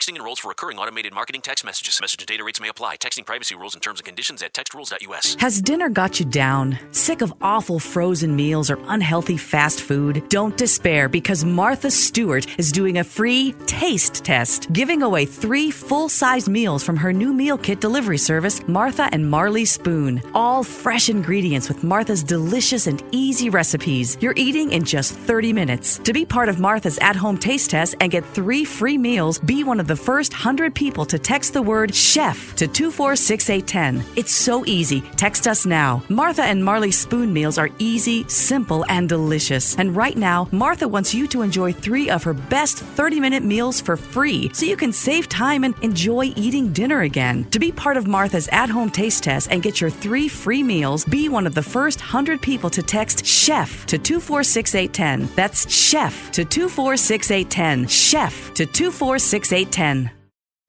[0.05, 1.99] Texting enrolls for recurring automated marketing text messages.
[1.99, 2.97] Message and data rates may apply.
[2.97, 5.35] Texting privacy rules and terms and conditions at textrules.us.
[5.39, 6.77] Has dinner got you down?
[6.91, 10.21] Sick of awful frozen meals or unhealthy fast food?
[10.29, 16.07] Don't despair because Martha Stewart is doing a free taste test, giving away three full
[16.07, 20.21] sized meals from her new meal kit delivery service, Martha and Marley Spoon.
[20.35, 24.19] All fresh ingredients with Martha's delicious and easy recipes.
[24.21, 25.97] You're eating in just 30 minutes.
[26.03, 29.63] To be part of Martha's at home taste test and get three free meals, be
[29.63, 34.03] one of the first first 100 people to text the word chef to 246810.
[34.15, 35.01] It's so easy.
[35.17, 36.01] Text us now.
[36.09, 39.77] Martha and Marley spoon meals are easy, simple, and delicious.
[39.77, 43.79] And right now, Martha wants you to enjoy three of her best 30 minute meals
[43.79, 47.43] for free so you can save time and enjoy eating dinner again.
[47.51, 51.05] To be part of Martha's at home taste test and get your three free meals,
[51.05, 55.35] be one of the first 100 people to text chef to 246810.
[55.35, 57.87] That's chef to 246810.
[57.87, 59.84] Chef to 246810.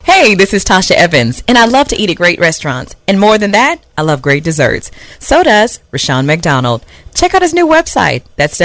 [0.04, 2.94] Hey, this is Tasha Evans, and I love to eat at great restaurants.
[3.08, 4.90] And more than that, I love great desserts.
[5.18, 6.84] So does Rushion McDonald.
[7.14, 8.24] Check out his new website.
[8.36, 8.56] That's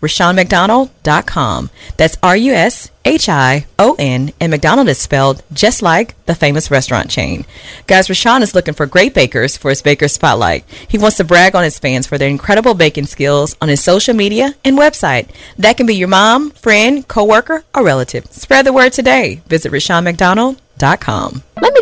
[0.00, 1.70] www.rushionmcdonald.com.
[1.96, 2.82] That's R-U-S-H-I-O-N,
[4.40, 7.44] and McDonald is spelled just like the famous restaurant chain.
[7.86, 10.64] Guys, Rushion is looking for great bakers for his Baker Spotlight.
[10.88, 14.14] He wants to brag on his fans for their incredible baking skills on his social
[14.14, 15.28] media and website.
[15.58, 18.26] That can be your mom, friend, coworker, or relative.
[18.30, 19.40] Spread the word today.
[19.46, 19.72] Visit
[21.74, 21.75] me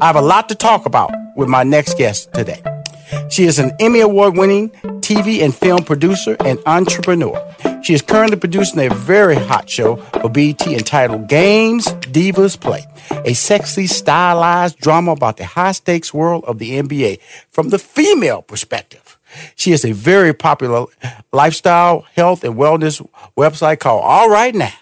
[0.00, 2.62] I have a lot to talk about with my next guest today.
[3.30, 7.36] She is an Emmy Award winning TV and film producer and entrepreneur.
[7.82, 12.84] She is currently producing a very hot show for BET entitled Games Divas Play,
[13.24, 18.42] a sexy, stylized drama about the high stakes world of the NBA from the female
[18.42, 19.18] perspective.
[19.56, 20.86] She has a very popular
[21.32, 23.06] lifestyle, health, and wellness
[23.36, 24.72] website called All Right Now,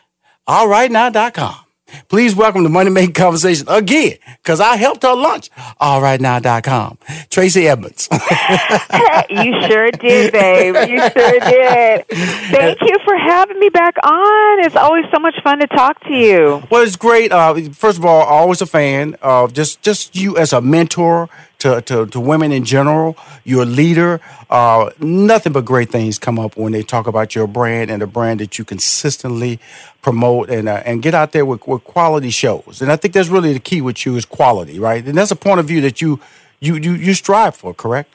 [0.47, 1.66] allrightnow.com.
[2.09, 6.99] Please welcome to Money Making Conversation again, because I helped her launch allrightnow.com.
[7.31, 8.09] Tracy Edmonds.
[9.31, 10.75] you sure did, babe.
[10.89, 12.07] You sure did.
[12.09, 14.65] Thank you for having me back on.
[14.65, 16.63] It's always so much fun to talk to you.
[16.71, 17.31] Well, it's great.
[17.31, 21.81] Uh, first of all, always a fan of just, just you as a mentor to,
[21.83, 23.17] to, to women in general.
[23.45, 24.21] You're a leader.
[24.51, 28.07] Uh, nothing but great things come up when they talk about your brand and the
[28.07, 29.59] brand that you consistently
[30.03, 32.81] promote and uh, and get out there with, with quality shows.
[32.81, 35.05] And I think that's really the key with you is quality, right?
[35.05, 36.21] And that's a point of view that you
[36.61, 38.13] you you, you strive for, correct?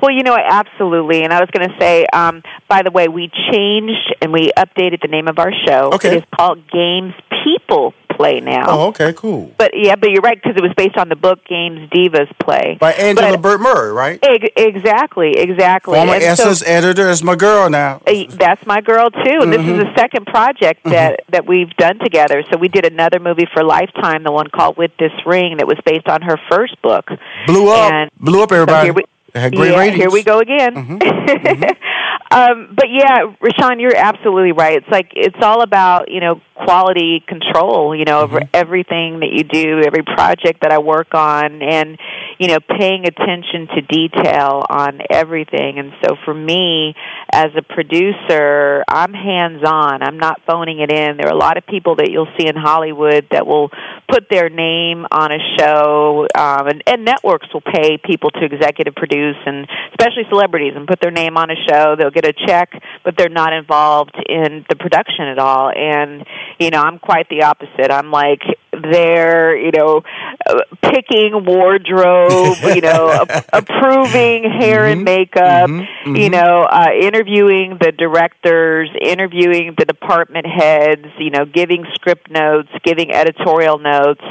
[0.00, 1.24] Well, you know, absolutely.
[1.24, 5.02] And I was going to say, um, by the way, we changed and we updated
[5.02, 5.90] the name of our show.
[5.94, 6.08] Okay.
[6.08, 7.14] It is called Games
[7.44, 8.64] People Play now.
[8.66, 9.52] Oh, okay, cool.
[9.58, 12.76] But yeah, but you're right because it was based on the book Games Divas Play
[12.80, 14.18] By Angela But- Burt Murray, right?
[14.24, 15.94] Eg- exactly, exactly.
[15.94, 17.04] Former And so- Essence editor.
[17.04, 18.02] That's my girl now.
[18.06, 19.96] Uh, That's my girl too, and this is the mm-hmm.
[19.96, 20.90] second project mm-hmm.
[20.90, 22.42] that that we've done together.
[22.50, 25.78] So we did another movie for Lifetime, the one called With This Ring, that was
[25.84, 27.06] based on her first book.
[27.46, 27.92] Blew up.
[27.92, 28.86] And Blew up so everybody.
[28.88, 29.04] here we-
[29.34, 29.96] had great yeah, ratings.
[29.96, 30.74] here we go again.
[30.74, 31.62] Mm-hmm.
[32.30, 34.78] um, but yeah, Rushion, you're absolutely right.
[34.78, 37.96] It's like it's all about you know quality control.
[37.96, 41.98] You know, over everything that you do, every project that I work on, and
[42.38, 45.78] you know, paying attention to detail on everything.
[45.78, 46.94] And so for me,
[47.32, 50.02] as a producer, I'm hands on.
[50.02, 51.16] I'm not phoning it in.
[51.16, 53.70] There are a lot of people that you'll see in Hollywood that will
[54.08, 58.94] put their name on a show, um, and, and networks will pay people to executive
[58.94, 61.96] produce, and especially celebrities, and put their name on a show.
[61.98, 62.70] They'll get a check,
[63.04, 65.70] but they're not involved in the production at all.
[65.74, 66.24] And
[66.58, 67.90] you know, I'm quite the opposite.
[67.90, 68.42] I'm like
[68.78, 70.02] they're you know
[70.48, 75.68] uh, picking wardrobe, you know, approving hair and makeup,
[76.06, 82.68] you know, uh, interviewing the directors, interviewing the department heads, you know, giving script notes,
[82.84, 84.22] giving editorial notes.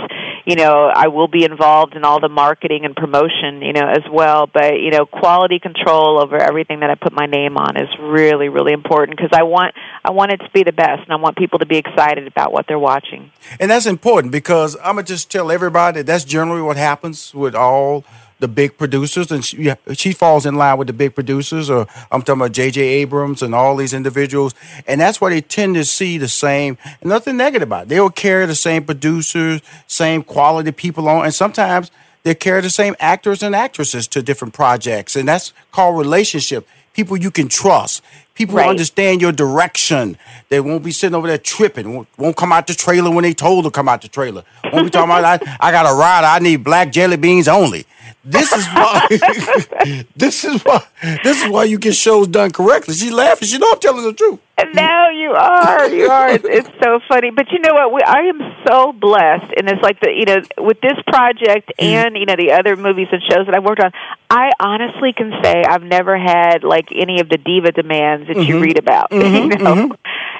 [0.45, 4.03] You know, I will be involved in all the marketing and promotion, you know, as
[4.09, 4.47] well.
[4.47, 8.47] But you know, quality control over everything that I put my name on is really,
[8.47, 11.37] really important because I want I want it to be the best, and I want
[11.37, 13.31] people to be excited about what they're watching.
[13.59, 18.05] And that's important because I'm gonna just tell everybody that's generally what happens with all
[18.37, 21.71] the big producers, and she, she falls in line with the big producers.
[21.71, 22.79] Or I'm talking about J.J.
[22.79, 24.53] Abrams and all these individuals,
[24.85, 26.77] and that's why they tend to see the same.
[27.03, 27.89] Nothing negative about it.
[27.89, 31.89] They will carry the same producers, same quality people on, and sometimes
[32.21, 36.67] they carry the same actors and actresses to different projects, and that's called relationship.
[36.93, 38.03] People you can trust,
[38.37, 38.69] People Right.
[38.69, 40.15] understand your direction.
[40.49, 41.91] They won't be sitting over there tripping.
[41.91, 44.43] Won't, won't come out the trailer when they told to come out the trailer.
[44.71, 46.27] Won't be talking about I, I got a rider.
[46.27, 47.87] I need black jelly beans only.
[48.23, 49.07] This is why.
[50.15, 50.83] this is why.
[51.23, 52.93] This is why you get shows done correctly.
[52.93, 53.47] She laughing.
[53.47, 54.39] She know I'm telling the truth.
[54.73, 55.87] No, you are.
[55.87, 56.29] You are.
[56.31, 57.29] It's, it's so funny.
[57.29, 57.93] But you know what?
[57.93, 61.85] We, I am so blessed, and it's like the you know with this project mm.
[61.85, 63.91] and you know the other movies and shows that I've worked on.
[64.29, 68.55] I honestly can say I've never had like any of the diva demands that you
[68.55, 68.61] Mhm.
[68.61, 69.09] read about.
[69.11, 69.95] Mhm, you know,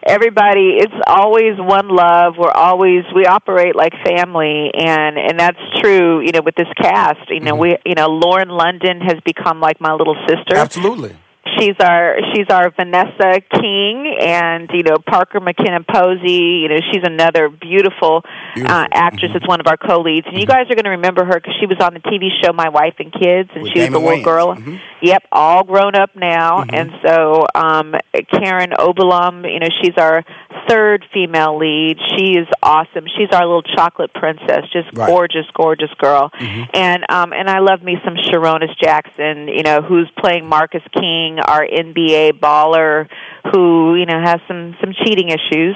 [0.05, 0.77] everybody.
[0.79, 2.35] It's always one love.
[2.37, 6.21] We're always we operate like family, and and that's true.
[6.21, 7.29] You know, with this cast.
[7.29, 10.55] You know, we you know Lauren London has become like my little sister.
[10.55, 11.15] Absolutely.
[11.59, 16.61] She's our she's our Vanessa King, and you know Parker McKenna Posey.
[16.63, 18.23] You know she's another beautiful,
[18.57, 19.31] Uh, actress.
[19.35, 21.65] It's one of our co-leads, and you guys are going to remember her because she
[21.65, 24.03] was on the TV show My Wife and Kids, and With she was the Damon
[24.03, 24.57] little girl.
[25.01, 27.93] Yep, all grown up now, and so um,
[28.31, 29.45] Karen Obolum.
[29.51, 30.23] You know she's our
[30.67, 31.97] third female lead.
[32.17, 33.05] She is awesome.
[33.17, 35.07] She's our little chocolate princess, just Right.
[35.07, 36.31] gorgeous, gorgeous girl.
[36.73, 39.47] And um, and I love me some Sharonis Jackson.
[39.47, 43.07] You know who's playing Marcus King, our NBA baller,
[43.51, 45.75] who you know has some some cheating issues.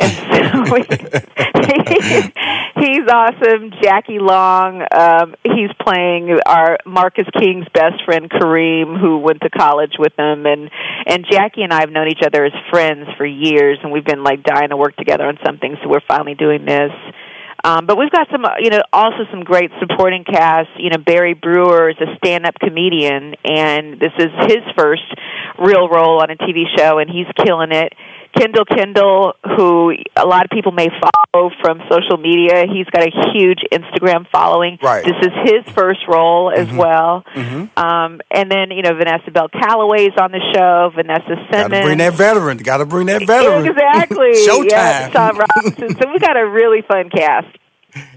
[0.00, 0.74] And so
[1.56, 2.02] he,
[2.82, 3.70] he's awesome.
[3.82, 9.94] Jackie Long, um, he's playing our Marcus King's best friend Kareem, who went to college
[9.98, 10.70] with him, and
[11.06, 14.24] and Jackie and I have known each other as friends for years, and we've been
[14.24, 15.76] like dying to work together on something.
[15.82, 16.92] So we're finally doing this.
[17.64, 20.68] Um, but we've got some, uh, you know, also some great supporting cast.
[20.76, 25.06] You know, Barry Brewer is a stand-up comedian, and this is his first
[25.58, 27.92] real role on a TV show, and he's killing it.
[28.36, 33.10] Kendall Kyndall, who a lot of people may follow from social media, he's got a
[33.32, 34.78] huge Instagram following.
[34.82, 35.04] Right.
[35.04, 37.24] This is his first role as well.
[37.34, 37.78] Mm-hmm.
[37.78, 40.90] Um, and then, you know, Vanessa Bell Calloway is on the show.
[40.94, 41.50] Vanessa Simmons.
[41.50, 42.58] Got to bring that veteran.
[42.58, 43.66] Got to bring that veteran.
[43.66, 44.32] Exactly.
[44.46, 44.70] Showtime.
[44.70, 45.96] Yeah, Sean Robinson.
[45.96, 47.58] so we got a really fun cast.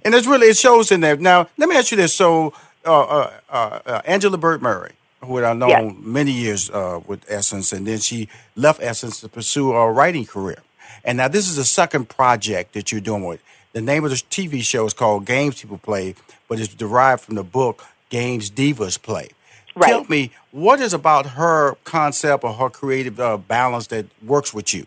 [0.04, 1.18] And it's really it shows in there.
[1.18, 2.54] Now, let me ask you this: so,
[2.86, 4.94] uh, uh, uh, uh, Angela Burt Murray,
[5.26, 5.92] who I've known Yeah.
[6.00, 10.62] many years uh, with Essence, and then she left Essence to pursue a writing career.
[11.04, 13.42] And now this is the second project that you're doing with.
[13.74, 16.16] The name of the TV show is called Games People Play,
[16.48, 19.30] but it's derived from the book Games Divas Play.
[19.76, 19.90] Right.
[19.90, 24.74] Tell me what is about her concept or her creative uh, balance that works with
[24.74, 24.86] you.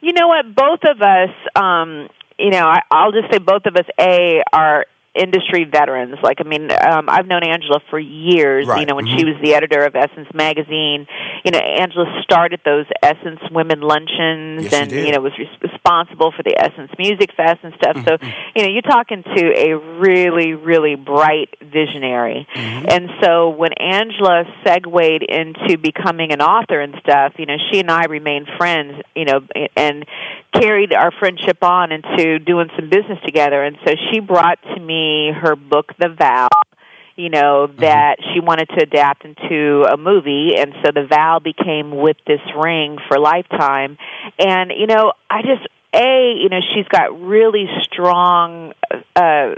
[0.00, 0.54] You know what?
[0.54, 2.08] Both of us, um,
[2.38, 4.84] you know, I, I'll just say both of us, A, are
[5.14, 6.16] industry veterans.
[6.22, 8.66] Like, I mean, um, I've known Angela for years.
[8.80, 9.18] You know, when Mhm.
[9.18, 11.06] she was the editor of Essence magazine,
[11.44, 16.32] you know, Angela started those Essence Women luncheons, Yes, and you know, was res- responsible
[16.36, 17.96] for the Essence Music Fest and stuff.
[18.04, 18.28] So, mm-hmm.
[18.56, 22.46] you know, you're talking to a really, really bright visionary.
[22.54, 22.86] Mm-hmm.
[22.88, 27.90] And so, when Angela segued into becoming an author and stuff, you know, she and
[27.90, 29.02] I remained friends.
[29.14, 29.40] You know,
[29.76, 30.04] and
[30.52, 33.62] carried our friendship on into doing some business together.
[33.62, 36.48] And so, she brought to me her book, The Vow
[37.18, 37.80] you know mm-hmm.
[37.80, 42.40] that she wanted to adapt into a movie and so the vow became with this
[42.56, 43.98] ring for lifetime
[44.38, 48.72] and you know i just a you know she's got really strong
[49.16, 49.54] uh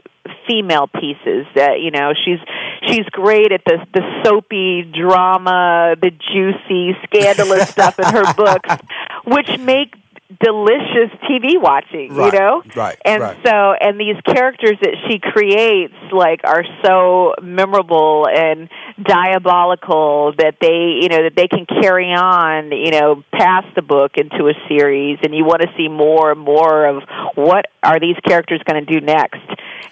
[0.46, 2.38] female pieces that you know she's
[2.86, 8.76] she's great at the the soapy drama the juicy scandalous stuff in her books
[9.24, 9.94] which make
[10.38, 12.62] delicious tv watching Right, you know?
[12.76, 13.38] right, and right.
[13.44, 18.68] so and these characters that she creates like are so memorable and
[19.02, 24.12] diabolical that they you know that they can carry on you know past the book
[24.16, 25.18] into a series.
[25.22, 27.02] And you want to see more and more of
[27.34, 29.40] what are these characters going to do next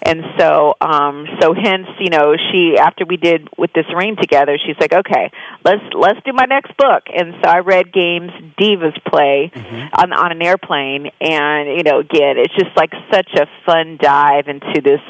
[0.01, 4.57] and so um so hence you know she after we did with this ring together
[4.65, 5.31] she's like okay
[5.65, 7.03] let's let's do my next book.
[7.13, 9.51] And so i read games divas play
[9.97, 14.47] on on an airplane and you know again it's just like such a fun dive
[14.47, 15.01] into this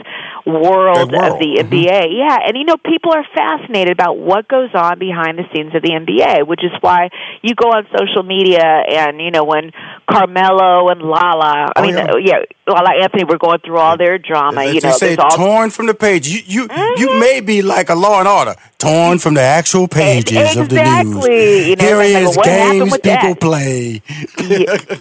[0.45, 1.34] world, world.
[1.34, 5.38] of the NBA yeah and you know people are fascinated about what goes on behind
[5.38, 7.09] the scenes of the NBA which is why
[7.41, 9.71] you go on social media and you know when
[10.09, 12.07] Carmelo and Lala I Oh, mean yeah.
[12.19, 15.70] yeah Lala Anthony were going through all their drama you they know say, all torn
[15.70, 16.28] from the page.
[16.28, 16.67] You you
[16.97, 20.76] you may be like a Law and Order, torn from the actual pages of the
[20.76, 21.17] news.
[21.17, 21.70] Exactly.
[21.70, 23.39] You know, Here like, is happened games people that?
[23.41, 24.01] play.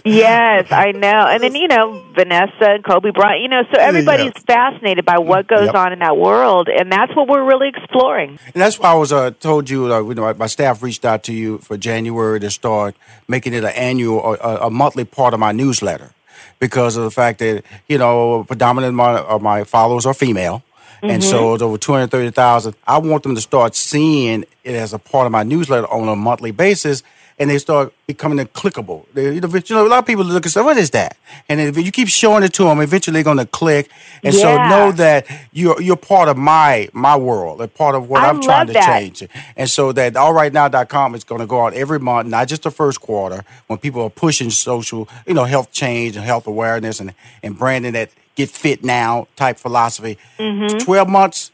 [0.05, 1.27] yes, I know.
[1.27, 3.41] And then you know Vanessa and Kobe Bryant.
[3.41, 5.75] You know, so everybody's fascinated by what goes Yep.
[5.75, 8.39] on in that world, and that's what we're really exploring.
[8.53, 9.93] And that's why I was uh, told you.
[9.93, 12.95] Uh, you know, my staff reached out to you for January to start
[13.27, 16.11] making it an annual or a, a monthly part of my newsletter
[16.59, 20.63] because of the fact that you know predominant of my, of my followers are female.
[21.01, 21.29] And Mm-hmm.
[21.31, 22.75] so it's over 230,000.
[22.85, 26.15] I want them to start seeing it as a part of my newsletter on a
[26.15, 27.03] monthly basis.
[27.39, 29.05] And they start becoming clickable.
[29.13, 31.15] They, you know, a lot of people look and say, "What is that?"
[31.47, 33.89] And if you keep showing it to them, eventually they're going to click.
[34.23, 38.21] And so know that you're you're part of my my world, a part of what
[38.23, 38.85] I I'm trying to that.
[38.85, 39.23] change.
[39.55, 42.99] And so that allrightnow.com is going to go out every month, not just the first
[43.01, 47.57] quarter, when people are pushing social, you know, health change and health awareness and and
[47.57, 50.17] branding that get fit now type philosophy.
[50.39, 50.83] Mhm.
[50.83, 51.51] Twelve months.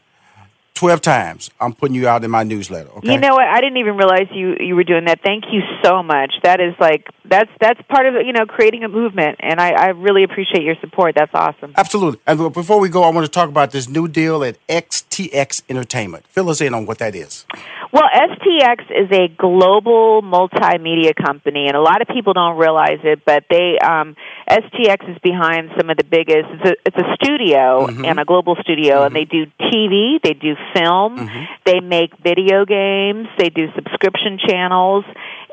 [0.76, 2.90] 12 times I'm putting you out in my newsletter.
[2.98, 3.12] Okay.
[3.12, 3.46] You know what?
[3.46, 5.20] I didn't even realize you you were doing that.
[5.24, 6.34] Thank you so much.
[6.42, 9.86] That is like that's that's part of you know creating a movement, and I I
[9.88, 11.14] really appreciate your support.
[11.14, 11.72] That's awesome.
[11.76, 12.20] Absolutely.
[12.26, 16.26] And before we go, I want to talk about this new deal at STX Entertainment.
[16.28, 17.46] Fill us in on what that is.
[17.92, 23.24] Well, STX is a global multimedia company, and a lot of people don't realize it.
[23.24, 24.16] But they, um,
[24.50, 26.46] STX is behind some of the biggest.
[26.54, 28.04] It's a, it's a studio Mm-hmm.
[28.04, 31.44] and a global studio, and they do TV, they do film, Mm-hmm.
[31.64, 35.04] they make video games, they do subscription channels,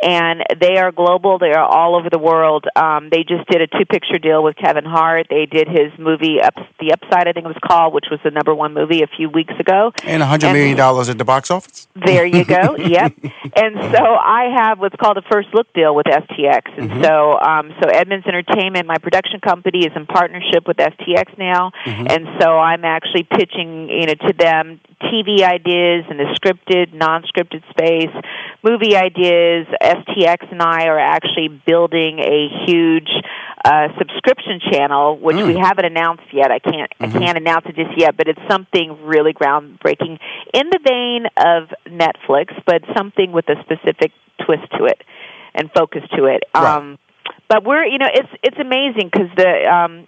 [0.01, 1.37] and they are global.
[1.39, 2.65] They are all over the world.
[2.75, 5.27] Um, they just did a two-picture deal with Kevin Hart.
[5.29, 8.31] They did his movie Up, The Upside, I think it was called, which was the
[8.31, 9.91] number one movie a few weeks ago.
[10.03, 11.87] And $100 million at the box office?
[11.95, 12.75] There you go.
[12.77, 13.13] yep.
[13.55, 17.03] And so I have what's called a first look deal with STX, and Mm-hmm.
[17.03, 22.07] so um, so Edmonds Entertainment, my production company, is in partnership with STX now, Mm-hmm.
[22.09, 27.63] and so I'm actually pitching you know to them TV ideas in the scripted, non-scripted
[27.69, 28.13] space,
[28.63, 29.67] movie ideas.
[29.81, 33.09] STX and I are actually building a huge
[33.65, 36.51] uh, subscription channel, which we haven't announced yet.
[36.51, 40.19] I can't I can't announce it just yet, but it's something really groundbreaking
[40.53, 44.11] in the vein of Netflix, but something with a specific
[44.45, 45.01] twist to it
[45.55, 46.43] and focus to it.
[46.53, 46.97] Um,
[47.49, 50.07] but we're you know it's it's amazing because the um,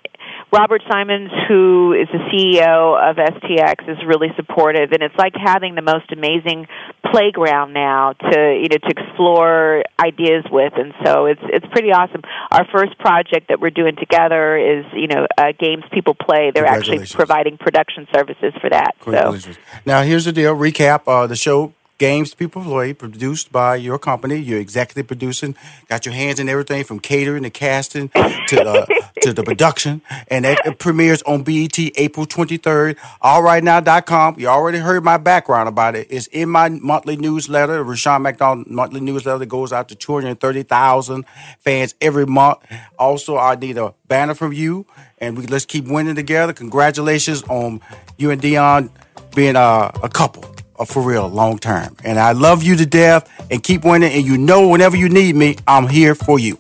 [0.52, 5.76] Robert Simonds, who is the CEO of STX, is really supportive, and it's like having
[5.76, 6.68] the most amazing
[7.12, 12.22] playground now to you know to explore ideas with, and so it's it's pretty awesome.
[12.52, 16.52] Our first project that we're doing together is you know uh, games people play.
[16.54, 18.96] They're actually providing production services for that.
[19.04, 19.52] So.
[19.86, 20.56] Now, here's the deal.
[20.56, 21.74] Recap uh, the show.
[21.98, 24.36] Games People Play, produced by your company.
[24.36, 25.56] You're executive producing.
[25.88, 28.86] Got your hands in everything from catering to casting to uh,
[29.22, 30.02] to the production.
[30.30, 32.98] And that premieres on BET April 23rd.
[33.24, 34.40] AllRightNow.com.
[34.40, 36.08] You already heard my background about it.
[36.10, 41.26] It's in my monthly newsletter, the Rushion McDonald monthly newsletter that goes out to 230,000
[41.60, 42.58] fans every month.
[43.00, 44.86] Also, I need a banner from you.
[45.18, 46.52] And we let's keep winning together.
[46.52, 47.80] Congratulations on
[48.18, 48.90] you and Deion
[49.34, 51.96] being uh, a couple Oh, for real, long term.
[52.04, 54.12] And I love you to death and keep winning.
[54.12, 56.58] And you know, whenever you need me, I'm here for you.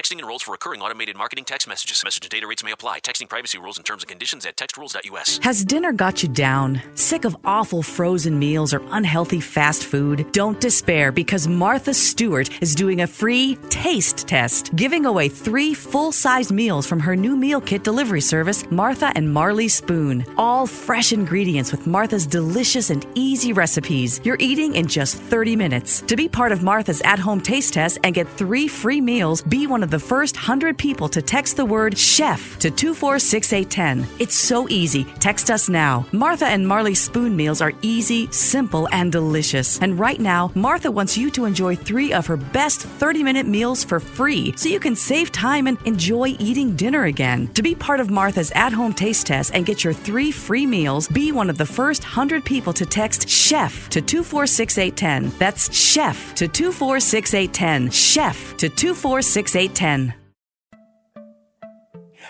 [0.00, 2.02] Texting enrolls for recurring automated marketing text messages.
[2.02, 3.00] Message and data rates may apply.
[3.00, 5.40] Texting privacy rules and terms and conditions at textrules.us.
[5.42, 6.80] Has dinner got you down?
[6.94, 10.32] Sick of awful frozen meals or unhealthy fast food?
[10.32, 16.12] Don't despair because Martha Stewart is doing a free taste test, giving away three full
[16.12, 20.24] size meals from her new meal kit delivery service, Martha and Marley Spoon.
[20.38, 24.18] All fresh ingredients with Martha's delicious and easy recipes.
[24.24, 26.00] You're eating in just 30 minutes.
[26.02, 29.66] To be part of Martha's at home taste test and get three free meals, be
[29.66, 34.06] one of the first 100 people to text the word chef to 246810.
[34.20, 35.04] It's so easy.
[35.18, 36.06] Text us now.
[36.12, 39.80] Martha and Marley spoon meals are easy, simple, and delicious.
[39.80, 43.82] And right now, Martha wants you to enjoy three of her best 30 minute meals
[43.82, 47.48] for free so you can save time and enjoy eating dinner again.
[47.54, 51.08] To be part of Martha's at home taste test and get your three free meals,
[51.08, 55.36] be one of the first 100 people to text chef to 246810.
[55.38, 57.90] That's chef to 246810.
[57.90, 59.79] Chef to 246810.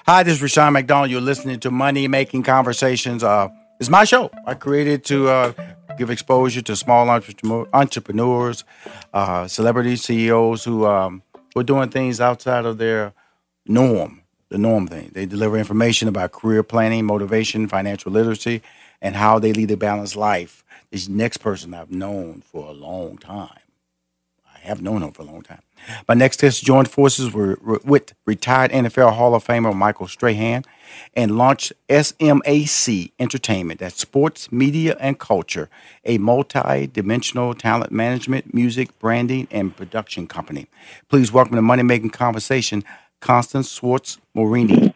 [0.06, 1.10] Hi, this is Rushion McDonald.
[1.10, 3.24] You're listening to Money Making Conversations.
[3.24, 3.48] Uh,
[3.80, 4.30] it's my show.
[4.46, 5.52] I created to uh,
[5.98, 8.62] give exposure to small entrepreneur- entrepreneurs,
[9.12, 11.22] uh, celebrity CEOs who um,
[11.56, 13.14] were doing things outside of their
[13.66, 15.10] norm, the norm thing.
[15.12, 18.62] They deliver information about career planning, motivation, financial literacy,
[19.02, 20.62] and how they lead a balanced life.
[20.92, 23.59] This next person I've known for a long time.
[24.62, 25.62] I have known him for a long time.
[26.06, 30.64] My next guest joined forces with retired NFL Hall of Famer Michael Strahan
[31.14, 35.70] and launched SMAC Entertainment, that's Sports, Media, and Culture,
[36.04, 40.66] a multi-dimensional talent management, music, branding, and production company.
[41.08, 42.84] Please welcome to Money Making Conversation,
[43.20, 44.92] Constance Schwartz Morini.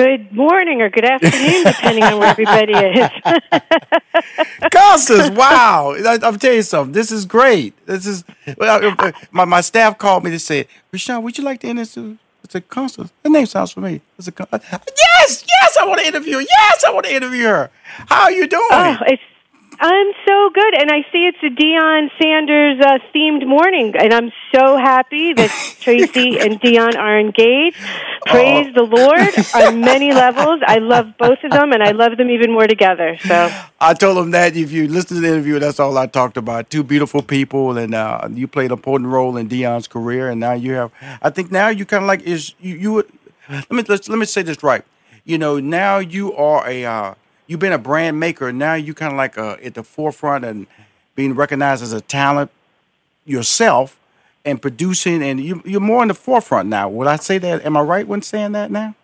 [0.00, 3.10] Good morning or good afternoon, depending on where everybody is.
[4.72, 5.94] Constance, wow!
[5.94, 6.92] I, I'm telling you something.
[6.92, 7.74] This is great.
[7.84, 8.24] This is
[8.56, 12.16] well, uh, my my staff called me to say, Rushion, would you like to interview?
[12.42, 13.12] I said, Constance.
[13.22, 14.00] Her name sounds familiar.
[14.18, 16.40] I said, Con- yes, yes, I want to interview her.
[16.40, 17.70] Yes, I want to interview her.
[18.08, 18.68] How are you doing?
[18.70, 19.22] Oh, it's
[19.82, 24.30] I'm so good, and I see it's a Deion Sanders uh, themed morning, and I'm
[24.54, 25.50] so happy that
[25.80, 27.78] Tracy and Deion are engaged.
[28.26, 28.84] Praise Oh.
[28.86, 30.60] the Lord on many levels.
[30.66, 33.16] I love both of them, and I love them even more together.
[33.24, 33.50] So
[33.80, 36.68] I told them that if you listen to the interview, that's all I talked about.
[36.68, 40.52] Two beautiful people, and uh, you played an important role in Deion's career, and now
[40.52, 40.92] you have.
[41.22, 42.74] I think now you kind of like is you.
[42.76, 43.06] you
[43.48, 44.84] let me let's, let me say this right.
[45.24, 47.14] You know, now you are a uh,
[47.50, 48.52] you've been a brand maker.
[48.52, 50.68] Now you're kind of like uh, at the forefront and
[51.16, 52.52] being recognized as a talent
[53.26, 53.98] yourself
[54.44, 56.88] and producing, and you, you're more in the forefront now.
[56.88, 57.66] Would I say that?
[57.66, 58.94] Am I right when saying that now?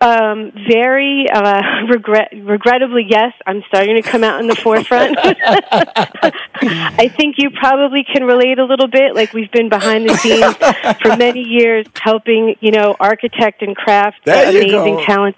[0.00, 3.34] Um, very uh, regret, regrettably, yes.
[3.44, 5.18] I'm starting to come out in the forefront.
[5.22, 9.14] I think you probably can relate a little bit.
[9.14, 10.56] Like we've been behind the scenes
[11.02, 15.36] for many years, helping you know architect and craft There amazing talent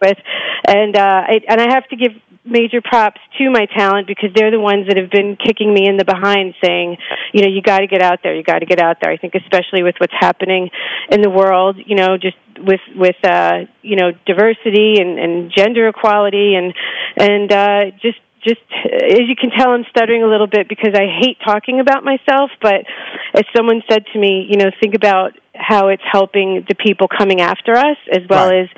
[0.00, 0.18] with,
[0.66, 2.12] and uh, I, and I have to give
[2.44, 5.96] major props to my talent because they're the ones that have been kicking me in
[5.96, 6.96] the behind, saying,
[7.32, 9.10] you know, you got to get out there, you got to get out there.
[9.10, 10.70] I think especially with what's happening
[11.10, 15.88] in the world, you know, just with with uh, you know diversity and, and gender
[15.88, 16.74] equality and
[17.16, 21.06] and uh, just just as you can tell i'm stuttering a little bit because i
[21.20, 22.84] hate talking about myself but
[23.32, 27.40] as someone said to me you know think about how it's helping the people coming
[27.40, 28.68] after us as well as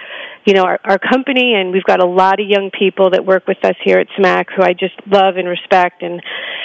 [0.44, 1.54] you know our, our company.
[1.54, 4.46] And we've got a lot of young people that work with us here at SMAC
[4.54, 6.02] who i just love and respect.
[6.02, 6.22] And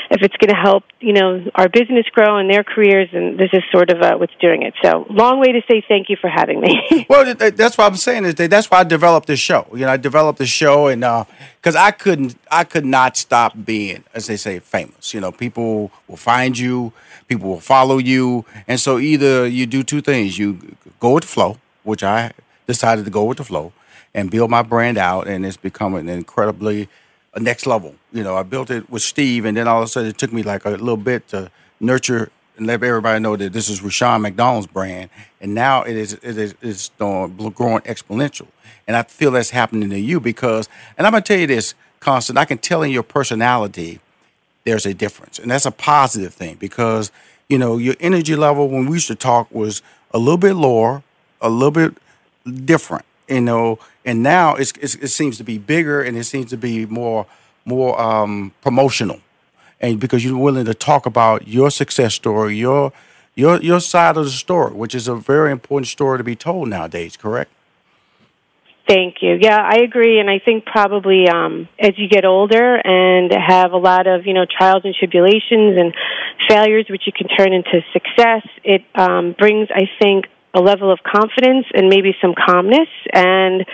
[0.09, 3.49] if it's going to help you know our business grow and their careers and this
[3.53, 4.73] is sort of uh, what's doing it.
[4.83, 7.05] So long way to say thank you for having me.
[7.09, 9.67] Well, th- th- that's what I'm saying is that that's why I developed this show.
[9.73, 14.03] You know, I developed the show, and because I couldn't, I could not stop being,
[14.13, 15.13] as they say, famous.
[15.13, 16.93] You know, people will find you,
[17.27, 21.29] people will follow you, and so either you do two things: you go with the
[21.29, 22.31] flow, which I
[22.67, 23.73] decided to go with the flow,
[24.13, 26.89] and build my brand out, and it's become an incredibly
[27.37, 27.95] next level.
[28.11, 30.33] You know, I built it with Steve, and then all of a sudden it took
[30.33, 31.49] me like a little bit to
[31.79, 36.13] nurture and let everybody know that this is Rushion McDonald's brand, and now it is
[36.13, 38.47] it is it's growing exponential,
[38.87, 42.37] and I feel that's happening to you because, and I'm gonna tell you this, Constant,
[42.37, 43.99] I can tell in your personality
[44.63, 47.11] there's a difference, and that's a positive thing because
[47.51, 49.81] you know your energy level when we used to talk was
[50.11, 51.03] a little bit lower,
[51.41, 51.97] a little bit
[52.65, 56.49] different, you know, and now it's, it's it seems to be bigger and it seems
[56.51, 57.25] to be more
[57.65, 59.19] more um, promotional,
[59.81, 62.93] and because you're willing to talk about your success story, your
[63.35, 66.69] your your side of the story, which is a very important story to be told
[66.69, 67.17] nowadays.
[67.17, 67.51] Correct?
[68.91, 69.37] Thank you.
[69.39, 73.77] Yeah, I agree, and I think probably um, as you get older and have a
[73.77, 75.93] lot of you know trials and tribulations and
[76.49, 80.99] failures, which you can turn into success, it um, brings, I think, a level of
[81.03, 82.89] confidence and maybe some calmness.
[83.13, 83.65] And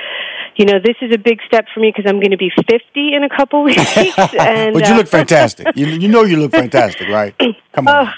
[0.55, 2.77] you know, this is a big step for me because I'm going to be 50
[2.95, 3.97] in a couple weeks.
[3.97, 5.75] and but you uh, look fantastic.
[5.75, 7.35] you you know you look fantastic, right?
[7.73, 8.07] Come on.
[8.07, 8.11] Oh,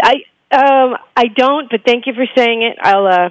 [0.00, 0.14] I
[0.52, 2.78] um I don't, but thank you for saying it.
[2.80, 3.30] I'll uh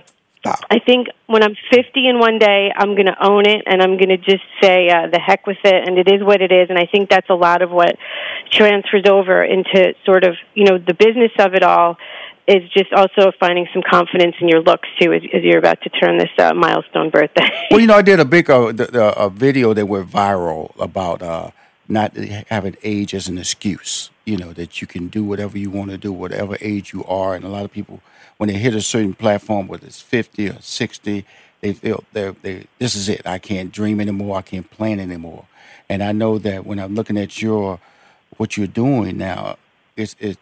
[0.70, 3.98] I think when I'm 50 in one day, I'm going to own it and I'm
[3.98, 6.70] going to just say uh, the heck with it and it is what it is
[6.70, 7.98] and I think that's a lot of what
[8.52, 11.98] transfers over into sort of, you know, the business of it all
[12.48, 15.89] is just also finding some confidence in your looks too as, as you're about to
[15.89, 17.50] turn this uh, milestone birthday.
[17.72, 20.80] Well, you know, I did a big uh, the, the, a video that went viral
[20.80, 21.50] about uh,
[21.89, 24.12] not having age as an excuse.
[24.24, 27.36] You know that you can do whatever you want to do, whatever age you are,
[27.36, 28.02] and a lot of people
[28.38, 31.26] when they hit a certain platform, whether it's fifty or sixty,
[31.62, 33.26] they feel they they this is it.
[33.26, 34.38] I can't dream anymore.
[34.38, 35.46] I can't plan anymore.
[35.90, 37.80] And I know that when I'm looking at your
[38.38, 39.58] what you're doing now,
[39.96, 40.38] it's it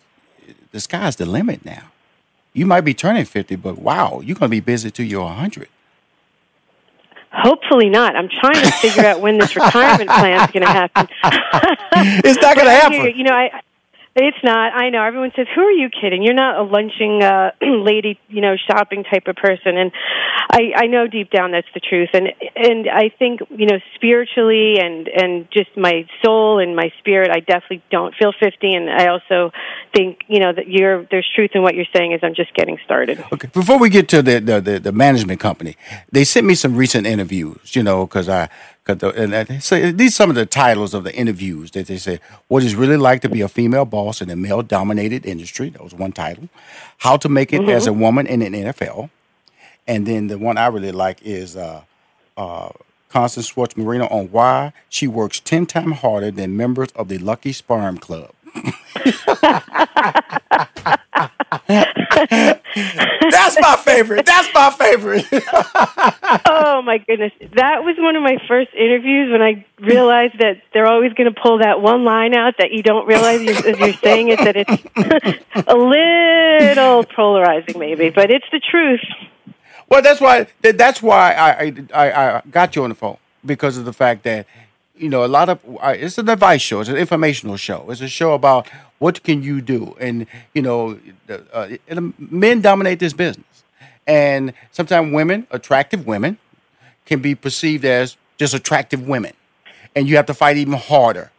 [0.72, 1.92] the sky's the limit now.
[2.54, 5.70] You might be turning fifty, but wow, you're gonna be busy till you're hundred.
[7.34, 8.16] Hopefully not.
[8.16, 11.08] I'm trying to figure out when this retirement plan is going to happen.
[12.24, 12.94] it's not going to happen.
[12.94, 13.62] You You know, I.
[14.16, 14.74] It's not.
[14.76, 15.02] I know.
[15.02, 16.22] Everyone says, "Who are you kidding?
[16.22, 19.92] You're not a lunching uh, lady, you know, shopping type of person." And
[20.52, 22.10] I, I know deep down that's the truth.
[22.14, 27.32] And and I think you know, spiritually and and just my soul and my spirit,
[27.32, 28.76] I definitely don't feel 50.
[28.76, 29.52] And I also
[29.96, 32.12] think you know that you're there's truth in what you're saying.
[32.12, 33.24] Is I'm just getting started.
[33.34, 33.50] Okay.
[33.52, 35.76] Before we get to the the, the, the management company,
[36.12, 37.76] they sent me some recent interviews.
[37.76, 38.50] You know, because I.
[38.86, 41.98] Cause the, and so these are some of the titles of the interviews that they
[41.98, 42.20] say.
[42.50, 45.70] What is really like to be a female boss in a male-dominated industry?
[45.70, 46.50] That was one title.
[46.98, 49.10] How to make it as a woman in an NFL,
[49.88, 51.84] and then the one I really like is uh,
[52.36, 52.70] uh,
[53.08, 57.54] Constance Schwartz Morini on why she works ten times harder than members of the Lucky
[57.54, 58.34] Sperm Club.
[63.32, 64.26] That's my favorite.
[64.26, 65.26] That's my favorite.
[66.46, 67.32] oh my goodness.
[67.56, 71.40] That was one of my first interviews when I realized that they're always going to
[71.40, 74.56] pull that one line out that you don't realize you're, as you're saying it, that
[74.56, 74.72] it's
[75.68, 79.02] a little polarizing maybe, but it's the truth.
[79.90, 83.86] Well, that's why that's why I, I I got you on the phone because of
[83.86, 84.48] the fact that
[84.96, 88.08] you know a lot of it's an advice show, it's an informational show, it's a
[88.08, 88.68] show about
[89.00, 91.00] what can you do, and you know,
[91.52, 91.70] uh,
[92.18, 93.64] men dominate this business,
[94.08, 96.38] and sometimes women, attractive women,
[97.06, 99.34] can be perceived as just attractive women,
[99.96, 101.32] and you have to fight even harder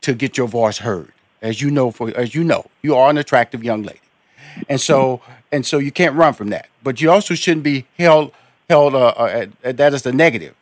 [0.00, 1.12] to get your voice heard.
[1.40, 4.00] As you know, for as you know, you are an attractive young lady,
[4.68, 6.68] and so and so you can't run from that.
[6.82, 8.32] But you also shouldn't be held
[8.68, 10.54] held uh, uh, at, at the negative,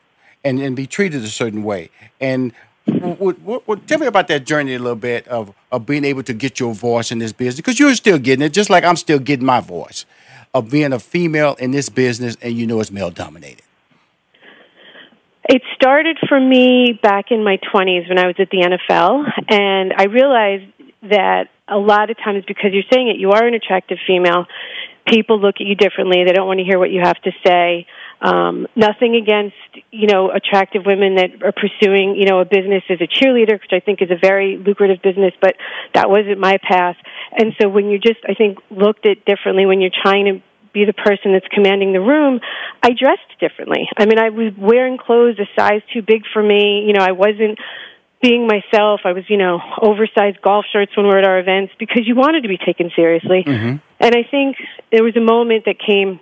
[0.45, 1.91] and and be treated a certain way.
[2.20, 2.53] And
[2.86, 6.74] tell me about that journey a little bit of of being able to get your
[6.74, 9.61] voice in this business because you're still getting it, just like I'm still getting my
[9.61, 10.05] voice
[10.53, 13.62] of being a female in this business, and you know it's male dominated.
[15.49, 19.93] It started for me back in my 20s when I was at the NFL, and
[19.97, 20.70] I realized
[21.03, 24.47] that a lot of times because you're saying it, you are an attractive female.
[25.07, 26.24] People look at you differently.
[26.24, 27.86] They don't want to hear what you have to say.
[28.23, 29.57] Um, nothing against
[29.91, 33.73] you know attractive women that are pursuing you know a business as a cheerleader, which
[33.73, 35.55] I think is a very lucrative business, but
[35.95, 36.97] that wasn't my path.
[37.33, 40.43] And so when you just I think looked at differently when you're trying to
[40.73, 42.41] be the person that's commanding the room,
[42.83, 43.89] I dressed differently.
[43.97, 46.85] I mean, I was wearing clothes a size too big for me.
[46.87, 47.59] You know, I wasn't
[48.23, 49.01] being myself.
[49.05, 52.14] I was, you know, oversized golf shirts when we were at our events because you
[52.14, 53.45] wanted to be taken seriously.
[53.47, 53.77] Mm-hmm.
[53.99, 54.57] And I think
[54.93, 56.21] there was a moment that came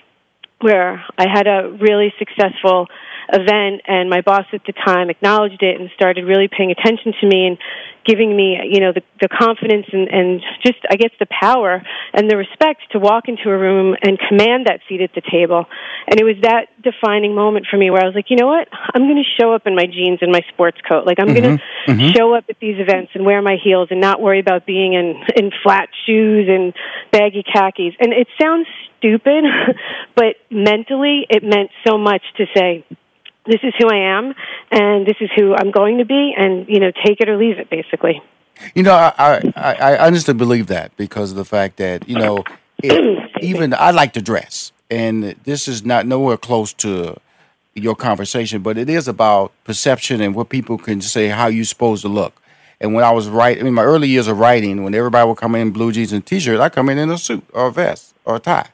[0.61, 2.89] where I had a really successful
[3.33, 7.27] event and my boss at the time acknowledged it and started really paying attention to
[7.27, 7.59] me and
[8.07, 11.83] giving me you know the the confidence and and just I guess the power
[12.15, 15.67] and the respect to walk into a room and command that seat at the table
[16.07, 18.67] and it was that defining moment for me where I was like you know what
[18.95, 21.43] I'm going to show up in my jeans and my sports coat like I'm Mm-hmm.
[21.45, 22.17] going to Mhm.
[22.17, 25.23] show up at these events and wear my heels and not worry about being in
[25.37, 26.73] in flat shoes and
[27.13, 28.67] baggy khakis and it sounds
[28.99, 29.45] stupid
[30.15, 32.85] but mentally it meant so much to say
[33.49, 34.35] this is who I am
[34.71, 37.59] and this is who I'm going to be and you know take it or leave
[37.59, 38.23] it basically
[38.75, 42.45] You know, I I, I honestly believe that because of the fact that you know,
[42.83, 47.17] it, even I like to dress, and this is not nowhere close to
[47.75, 52.03] your conversation, but it is about perception and what people can say how you're supposed
[52.03, 52.35] to look.
[52.81, 55.37] And when I was writing, I mean, my early years of writing, when everybody would
[55.37, 57.73] come in in blue jeans and t-shirts, I come in in a suit or a
[57.73, 58.71] vest or a tie,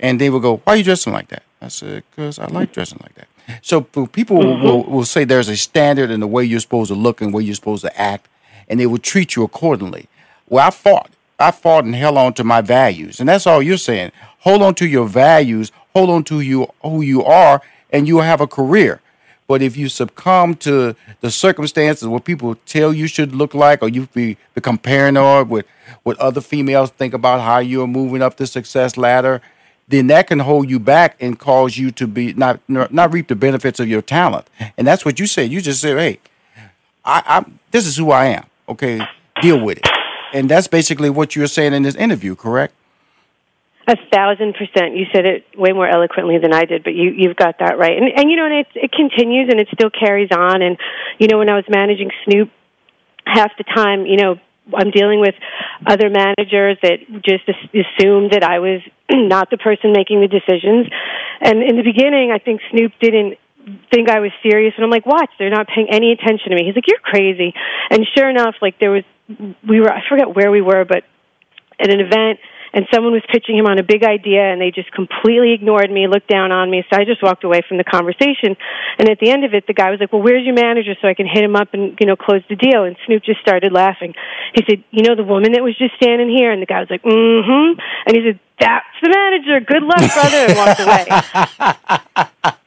[0.00, 2.72] and they would go, "Why are you dressing like that?" I said, "Because I like
[2.72, 3.28] dressing like that."
[3.62, 4.64] So people will, mm-hmm.
[4.64, 7.42] will, will say there's a standard in the way you're supposed to look and way
[7.42, 8.28] you're supposed to act,
[8.68, 10.08] and they will treat you accordingly.
[10.48, 11.10] Well, I fought.
[11.38, 14.12] I fought and held on to my values, and that's all you're saying.
[14.40, 15.70] Hold on to your values.
[15.94, 19.00] Hold on to you who you are, and you'll have a career.
[19.46, 23.88] But if you succumb to the circumstances what people tell you should look like, or
[23.88, 25.66] you be, become paranoid with
[26.02, 29.40] what other females think about how you're moving up the success ladder,
[29.88, 33.36] then that can hold you back and cause you to be not not reap the
[33.36, 34.48] benefits of your talent.
[34.76, 35.50] And that's what you said.
[35.50, 36.20] You just said, "Hey,
[37.04, 38.46] I, I this is who I am.
[38.68, 39.00] Okay,
[39.40, 39.88] deal with it."
[40.32, 42.74] And that's basically what you're saying in this interview, correct?
[43.88, 44.96] A thousand percent.
[44.96, 47.96] You said it way more eloquently than I did, but you you've got that right.
[47.96, 50.62] And and you know, and it it continues and it still carries on.
[50.62, 50.76] And
[51.18, 52.50] you know, when I was managing Snoop,
[53.24, 54.40] half the time, you know,
[54.74, 55.34] I'm dealing with
[55.86, 60.88] other managers that just as- assumed that I was not the person making the decisions.
[61.40, 63.38] And in the beginning, I think Snoop didn't
[63.92, 66.64] think I was serious, and I'm like, watch, they're not paying any attention to me.
[66.64, 67.52] He's like, you're crazy.
[67.90, 69.02] And sure enough, like there was,
[69.68, 71.02] we were, I forget where we were, but
[71.78, 72.38] at an event
[72.76, 76.06] and someone was pitching him on a big idea and they just completely ignored me,
[76.06, 76.84] looked down on me.
[76.92, 78.52] So I just walked away from the conversation.
[79.00, 81.08] And at the end of it, the guy was like, well, where's your manager so
[81.08, 82.84] I can hit him up and, you know, close the deal?
[82.84, 84.12] And Snoop just started laughing.
[84.52, 86.52] He said, you know, the woman that was just standing here?
[86.52, 87.80] And the guy was like, mm-hmm.
[87.80, 89.64] And he said, that's the manager.
[89.64, 90.44] Good luck, brother.
[90.44, 92.52] And walked away.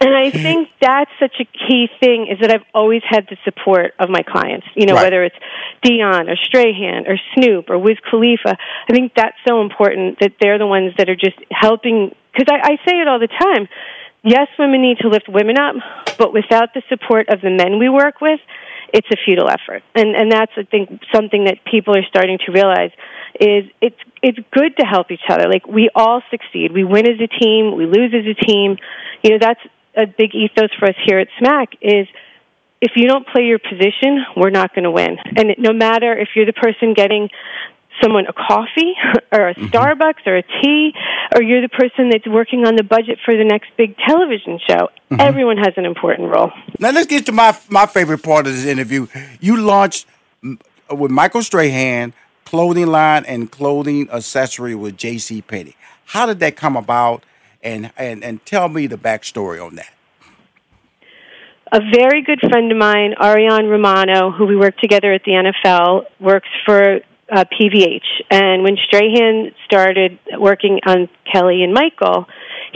[0.00, 3.92] And I think that's such a key thing is that I've always had the support
[3.98, 4.66] of my clients.
[4.74, 5.04] You know, Right.
[5.04, 5.36] whether it's
[5.84, 8.56] Deion or Strahan or Snoop or Wiz Khalifa.
[8.88, 12.14] I think that's so important that they're the ones that are just helping.
[12.32, 13.68] Because I, I say it all the time.
[14.22, 15.76] Yes, women need to lift women up,
[16.18, 18.38] but without the support of the men we work with,
[18.92, 19.82] it's a futile effort.
[19.94, 22.90] And and that's I think something that people are starting to realize
[23.40, 25.48] is it's it's good to help each other.
[25.48, 26.72] Like we all succeed.
[26.72, 28.76] We win as a team, we lose as a team.
[29.22, 29.60] You know, that's
[30.02, 32.08] a big ethos for us here at SMAC is
[32.80, 35.18] if you don't play your position, we're not going to win.
[35.36, 37.28] And no matter if you're the person getting
[38.02, 38.94] someone a coffee
[39.32, 39.66] or a mm-hmm.
[39.66, 40.92] Starbucks or a tea,
[41.34, 44.88] or you're the person that's working on the budget for the next big television show.
[45.10, 45.20] Mm-hmm.
[45.20, 46.50] Everyone has an important role.
[46.78, 49.06] Now let's get to my my favorite part of this interview.
[49.40, 50.06] You launched
[50.42, 52.14] with Michael Strahan
[52.50, 55.40] clothing line and clothing accessory with J.C.
[55.42, 55.76] Penney.
[56.06, 57.24] How did that come about?
[57.62, 59.92] And and and tell me the backstory on that.
[61.72, 66.04] a very good friend of mine, Ariane Romano, who we work together at the NFL,
[66.18, 67.00] works for
[67.30, 68.06] uh, PVH.
[68.30, 72.26] And when Strahan started working on Kelly and Michael,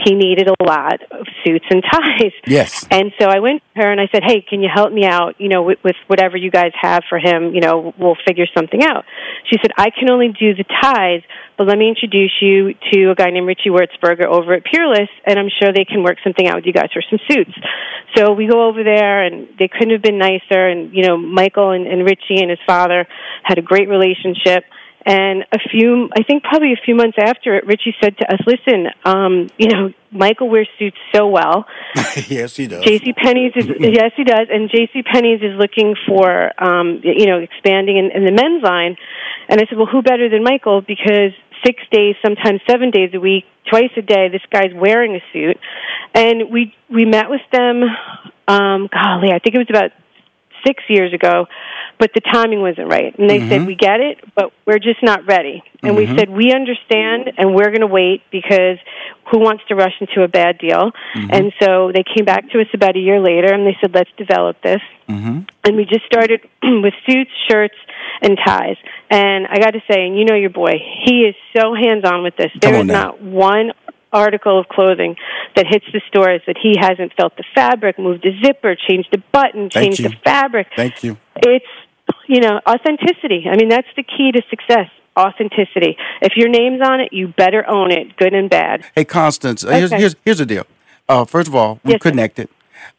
[0.03, 2.33] he needed a lot of suits and ties.
[2.45, 2.85] Yes.
[2.91, 5.35] And so I went to her and I said, "Hey, can you help me out?
[5.39, 7.53] You know, with, with whatever you guys have for him.
[7.53, 9.05] You know, we'll figure something out."
[9.49, 11.21] She said, "I can only do the ties,
[11.57, 15.39] but let me introduce you to a guy named Richie Wurzberger over at Peerless, and
[15.39, 17.53] I'm sure they can work something out with you guys for some suits."
[18.15, 20.67] So we go over there, and they couldn't have been nicer.
[20.67, 23.07] And you know, Michael and, and Richie and his father
[23.43, 24.65] had a great relationship.
[25.05, 28.39] And a few, I think probably a few months after it, Richie said to us,
[28.47, 31.67] "Listen, um, you know, Michael wears suits so well.
[32.27, 32.83] yes, he does.
[32.83, 33.13] J.C.
[33.13, 35.03] Penney's is yes, he does, and J.C.
[35.03, 38.97] Penney's is looking for um, you know expanding in, in the men's line.
[39.47, 40.81] And I said, well, who better than Michael?
[40.81, 41.31] Because
[41.63, 45.57] six days, sometimes seven days a week, twice a day, this guy's wearing a suit.
[46.13, 47.83] And we we met with them.
[48.47, 49.91] Um, golly, I think it was about
[50.65, 51.47] six years ago,
[51.99, 53.17] but the timing wasn't right.
[53.17, 53.67] And they said, Mhm.
[53.67, 56.17] "We get it, but we're just not ready." And we Mhm.
[56.17, 58.77] said, "We understand, and we're going to wait because
[59.31, 60.91] who wants to rush into a bad deal?"
[61.31, 64.11] And so they came back to us about a year later, and they said, "Let's
[64.17, 65.41] develop this." Mm-hmm.
[65.65, 67.75] and we just started with suits, shirts,
[68.23, 68.75] and ties.
[69.11, 72.23] And I got to say, and you know your boy, he is so hands on
[72.23, 72.51] with this.
[72.59, 73.71] There is not one
[74.15, 75.15] article of clothing
[75.55, 79.21] that hits the stores that he hasn't felt the fabric, moved the zipper, changed the
[79.31, 80.67] button, changed the fabric.
[80.75, 81.17] Thank you.
[81.35, 81.65] It's
[82.27, 83.45] you know authenticity.
[83.51, 84.89] I mean, that's the key to success.
[85.17, 85.95] Authenticity.
[86.21, 88.83] If your name's on it, you better own it, good and bad.
[88.95, 89.99] Hey, Constance, uh, here's, Okay.
[90.01, 90.65] here's here's the deal.
[91.07, 92.49] Uh, first of all, we Yes, connected.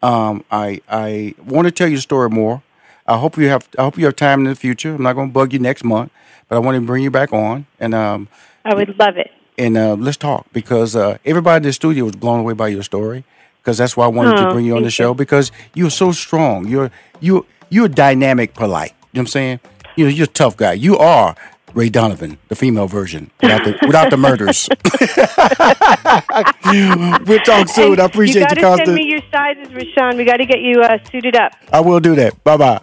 [0.02, 2.62] Um, I I want to tell you the story more.
[3.06, 4.94] I hope you have I hope you have time in the future.
[4.94, 6.10] I'm not going to bug you next month,
[6.48, 8.28] but I want to bring you back on and um
[8.64, 9.30] I would love it.
[9.58, 12.82] And uh, let's talk because uh, everybody in the studio was blown away by your
[12.82, 13.24] story
[13.62, 16.12] because that's why I wanted to Oh, bring you on the show because you're so
[16.12, 16.68] strong.
[16.68, 16.90] You're
[17.20, 18.90] you you're dynamic, polite.
[18.90, 19.60] You know what I'm saying?
[19.96, 20.74] You know, you're a tough guy.
[20.74, 21.34] You are
[21.72, 24.68] Ray Donovan, the female version, without the without the murders.
[27.26, 27.98] we'll talk soon.
[28.00, 28.40] I appreciate you.
[28.40, 28.88] you, Got to Constance.
[28.88, 30.16] send me your sizes, Rushion.
[30.18, 31.52] We got to get you uh, suited up.
[31.72, 32.42] I will do that.
[32.44, 32.80] Bye bye.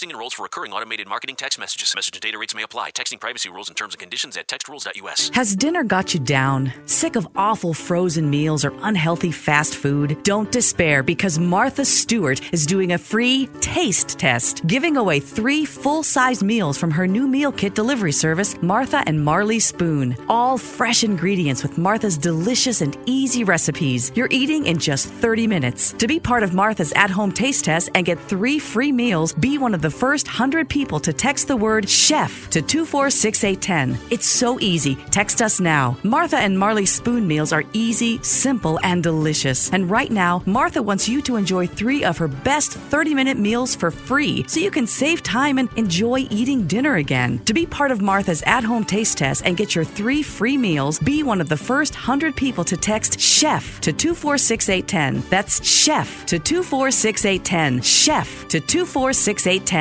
[0.00, 1.94] Texting enrolls for recurring automated marketing text messages.
[1.94, 2.90] Message and data rates may apply.
[2.90, 5.30] Texting privacy rules and terms and conditions at textrules.us.
[5.34, 6.72] Has dinner got you down?
[6.86, 10.16] Sick of awful frozen meals or unhealthy fast food?
[10.22, 16.02] Don't despair because Martha Stewart is doing a free taste test, giving away three full
[16.02, 20.16] size meals from her new meal kit delivery service, Martha and Marley Spoon.
[20.30, 24.12] All fresh ingredients with Martha's delicious and easy recipes.
[24.14, 25.92] You're eating in just 30 minutes.
[25.98, 29.58] To be part of Martha's at home taste test and get three free meals, be
[29.58, 33.98] one of the first 100 people to text the word chef to 246810.
[34.10, 34.94] It's so easy.
[35.10, 35.96] Text us now.
[36.02, 39.70] Martha and Marley Spoon meals are easy, simple, and delicious.
[39.72, 43.74] And right now, Martha wants you to enjoy three of her best 30 minute meals
[43.74, 47.38] for free so you can save time and enjoy eating dinner again.
[47.46, 50.98] To be part of Martha's at home taste test and get your three free meals,
[50.98, 55.28] be one of the first 100 people to text chef to 246810.
[55.30, 57.82] That's chef to 246810.
[57.82, 59.79] Chef to 246810.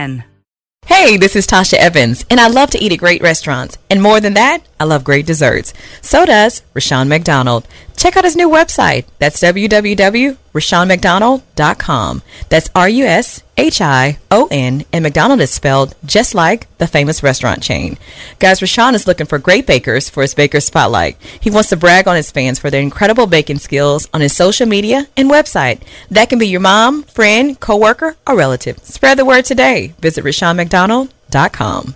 [0.86, 3.78] Hey, this is Tasha Evans, and I love to eat at great restaurants.
[3.90, 5.74] And more than that, I love great desserts.
[6.02, 7.68] So does Rushion McDonald.
[7.98, 9.04] Check out his new website.
[9.18, 12.22] That's www.rushionmcdonald.com.
[12.48, 17.98] That's R-U-S-H-I-O-N, and McDonald is spelled just like the famous restaurant chain.
[18.40, 21.18] Guys, Rushion is looking for great bakers for his Baker Spotlight.
[21.42, 24.66] He wants to brag on his fans for their incredible baking skills on his social
[24.66, 25.82] media and website.
[26.10, 28.80] That can be your mom, friend, coworker, or relative.
[28.86, 29.94] Spread the word today.
[30.00, 31.96] Visit RushionMcDonald.com.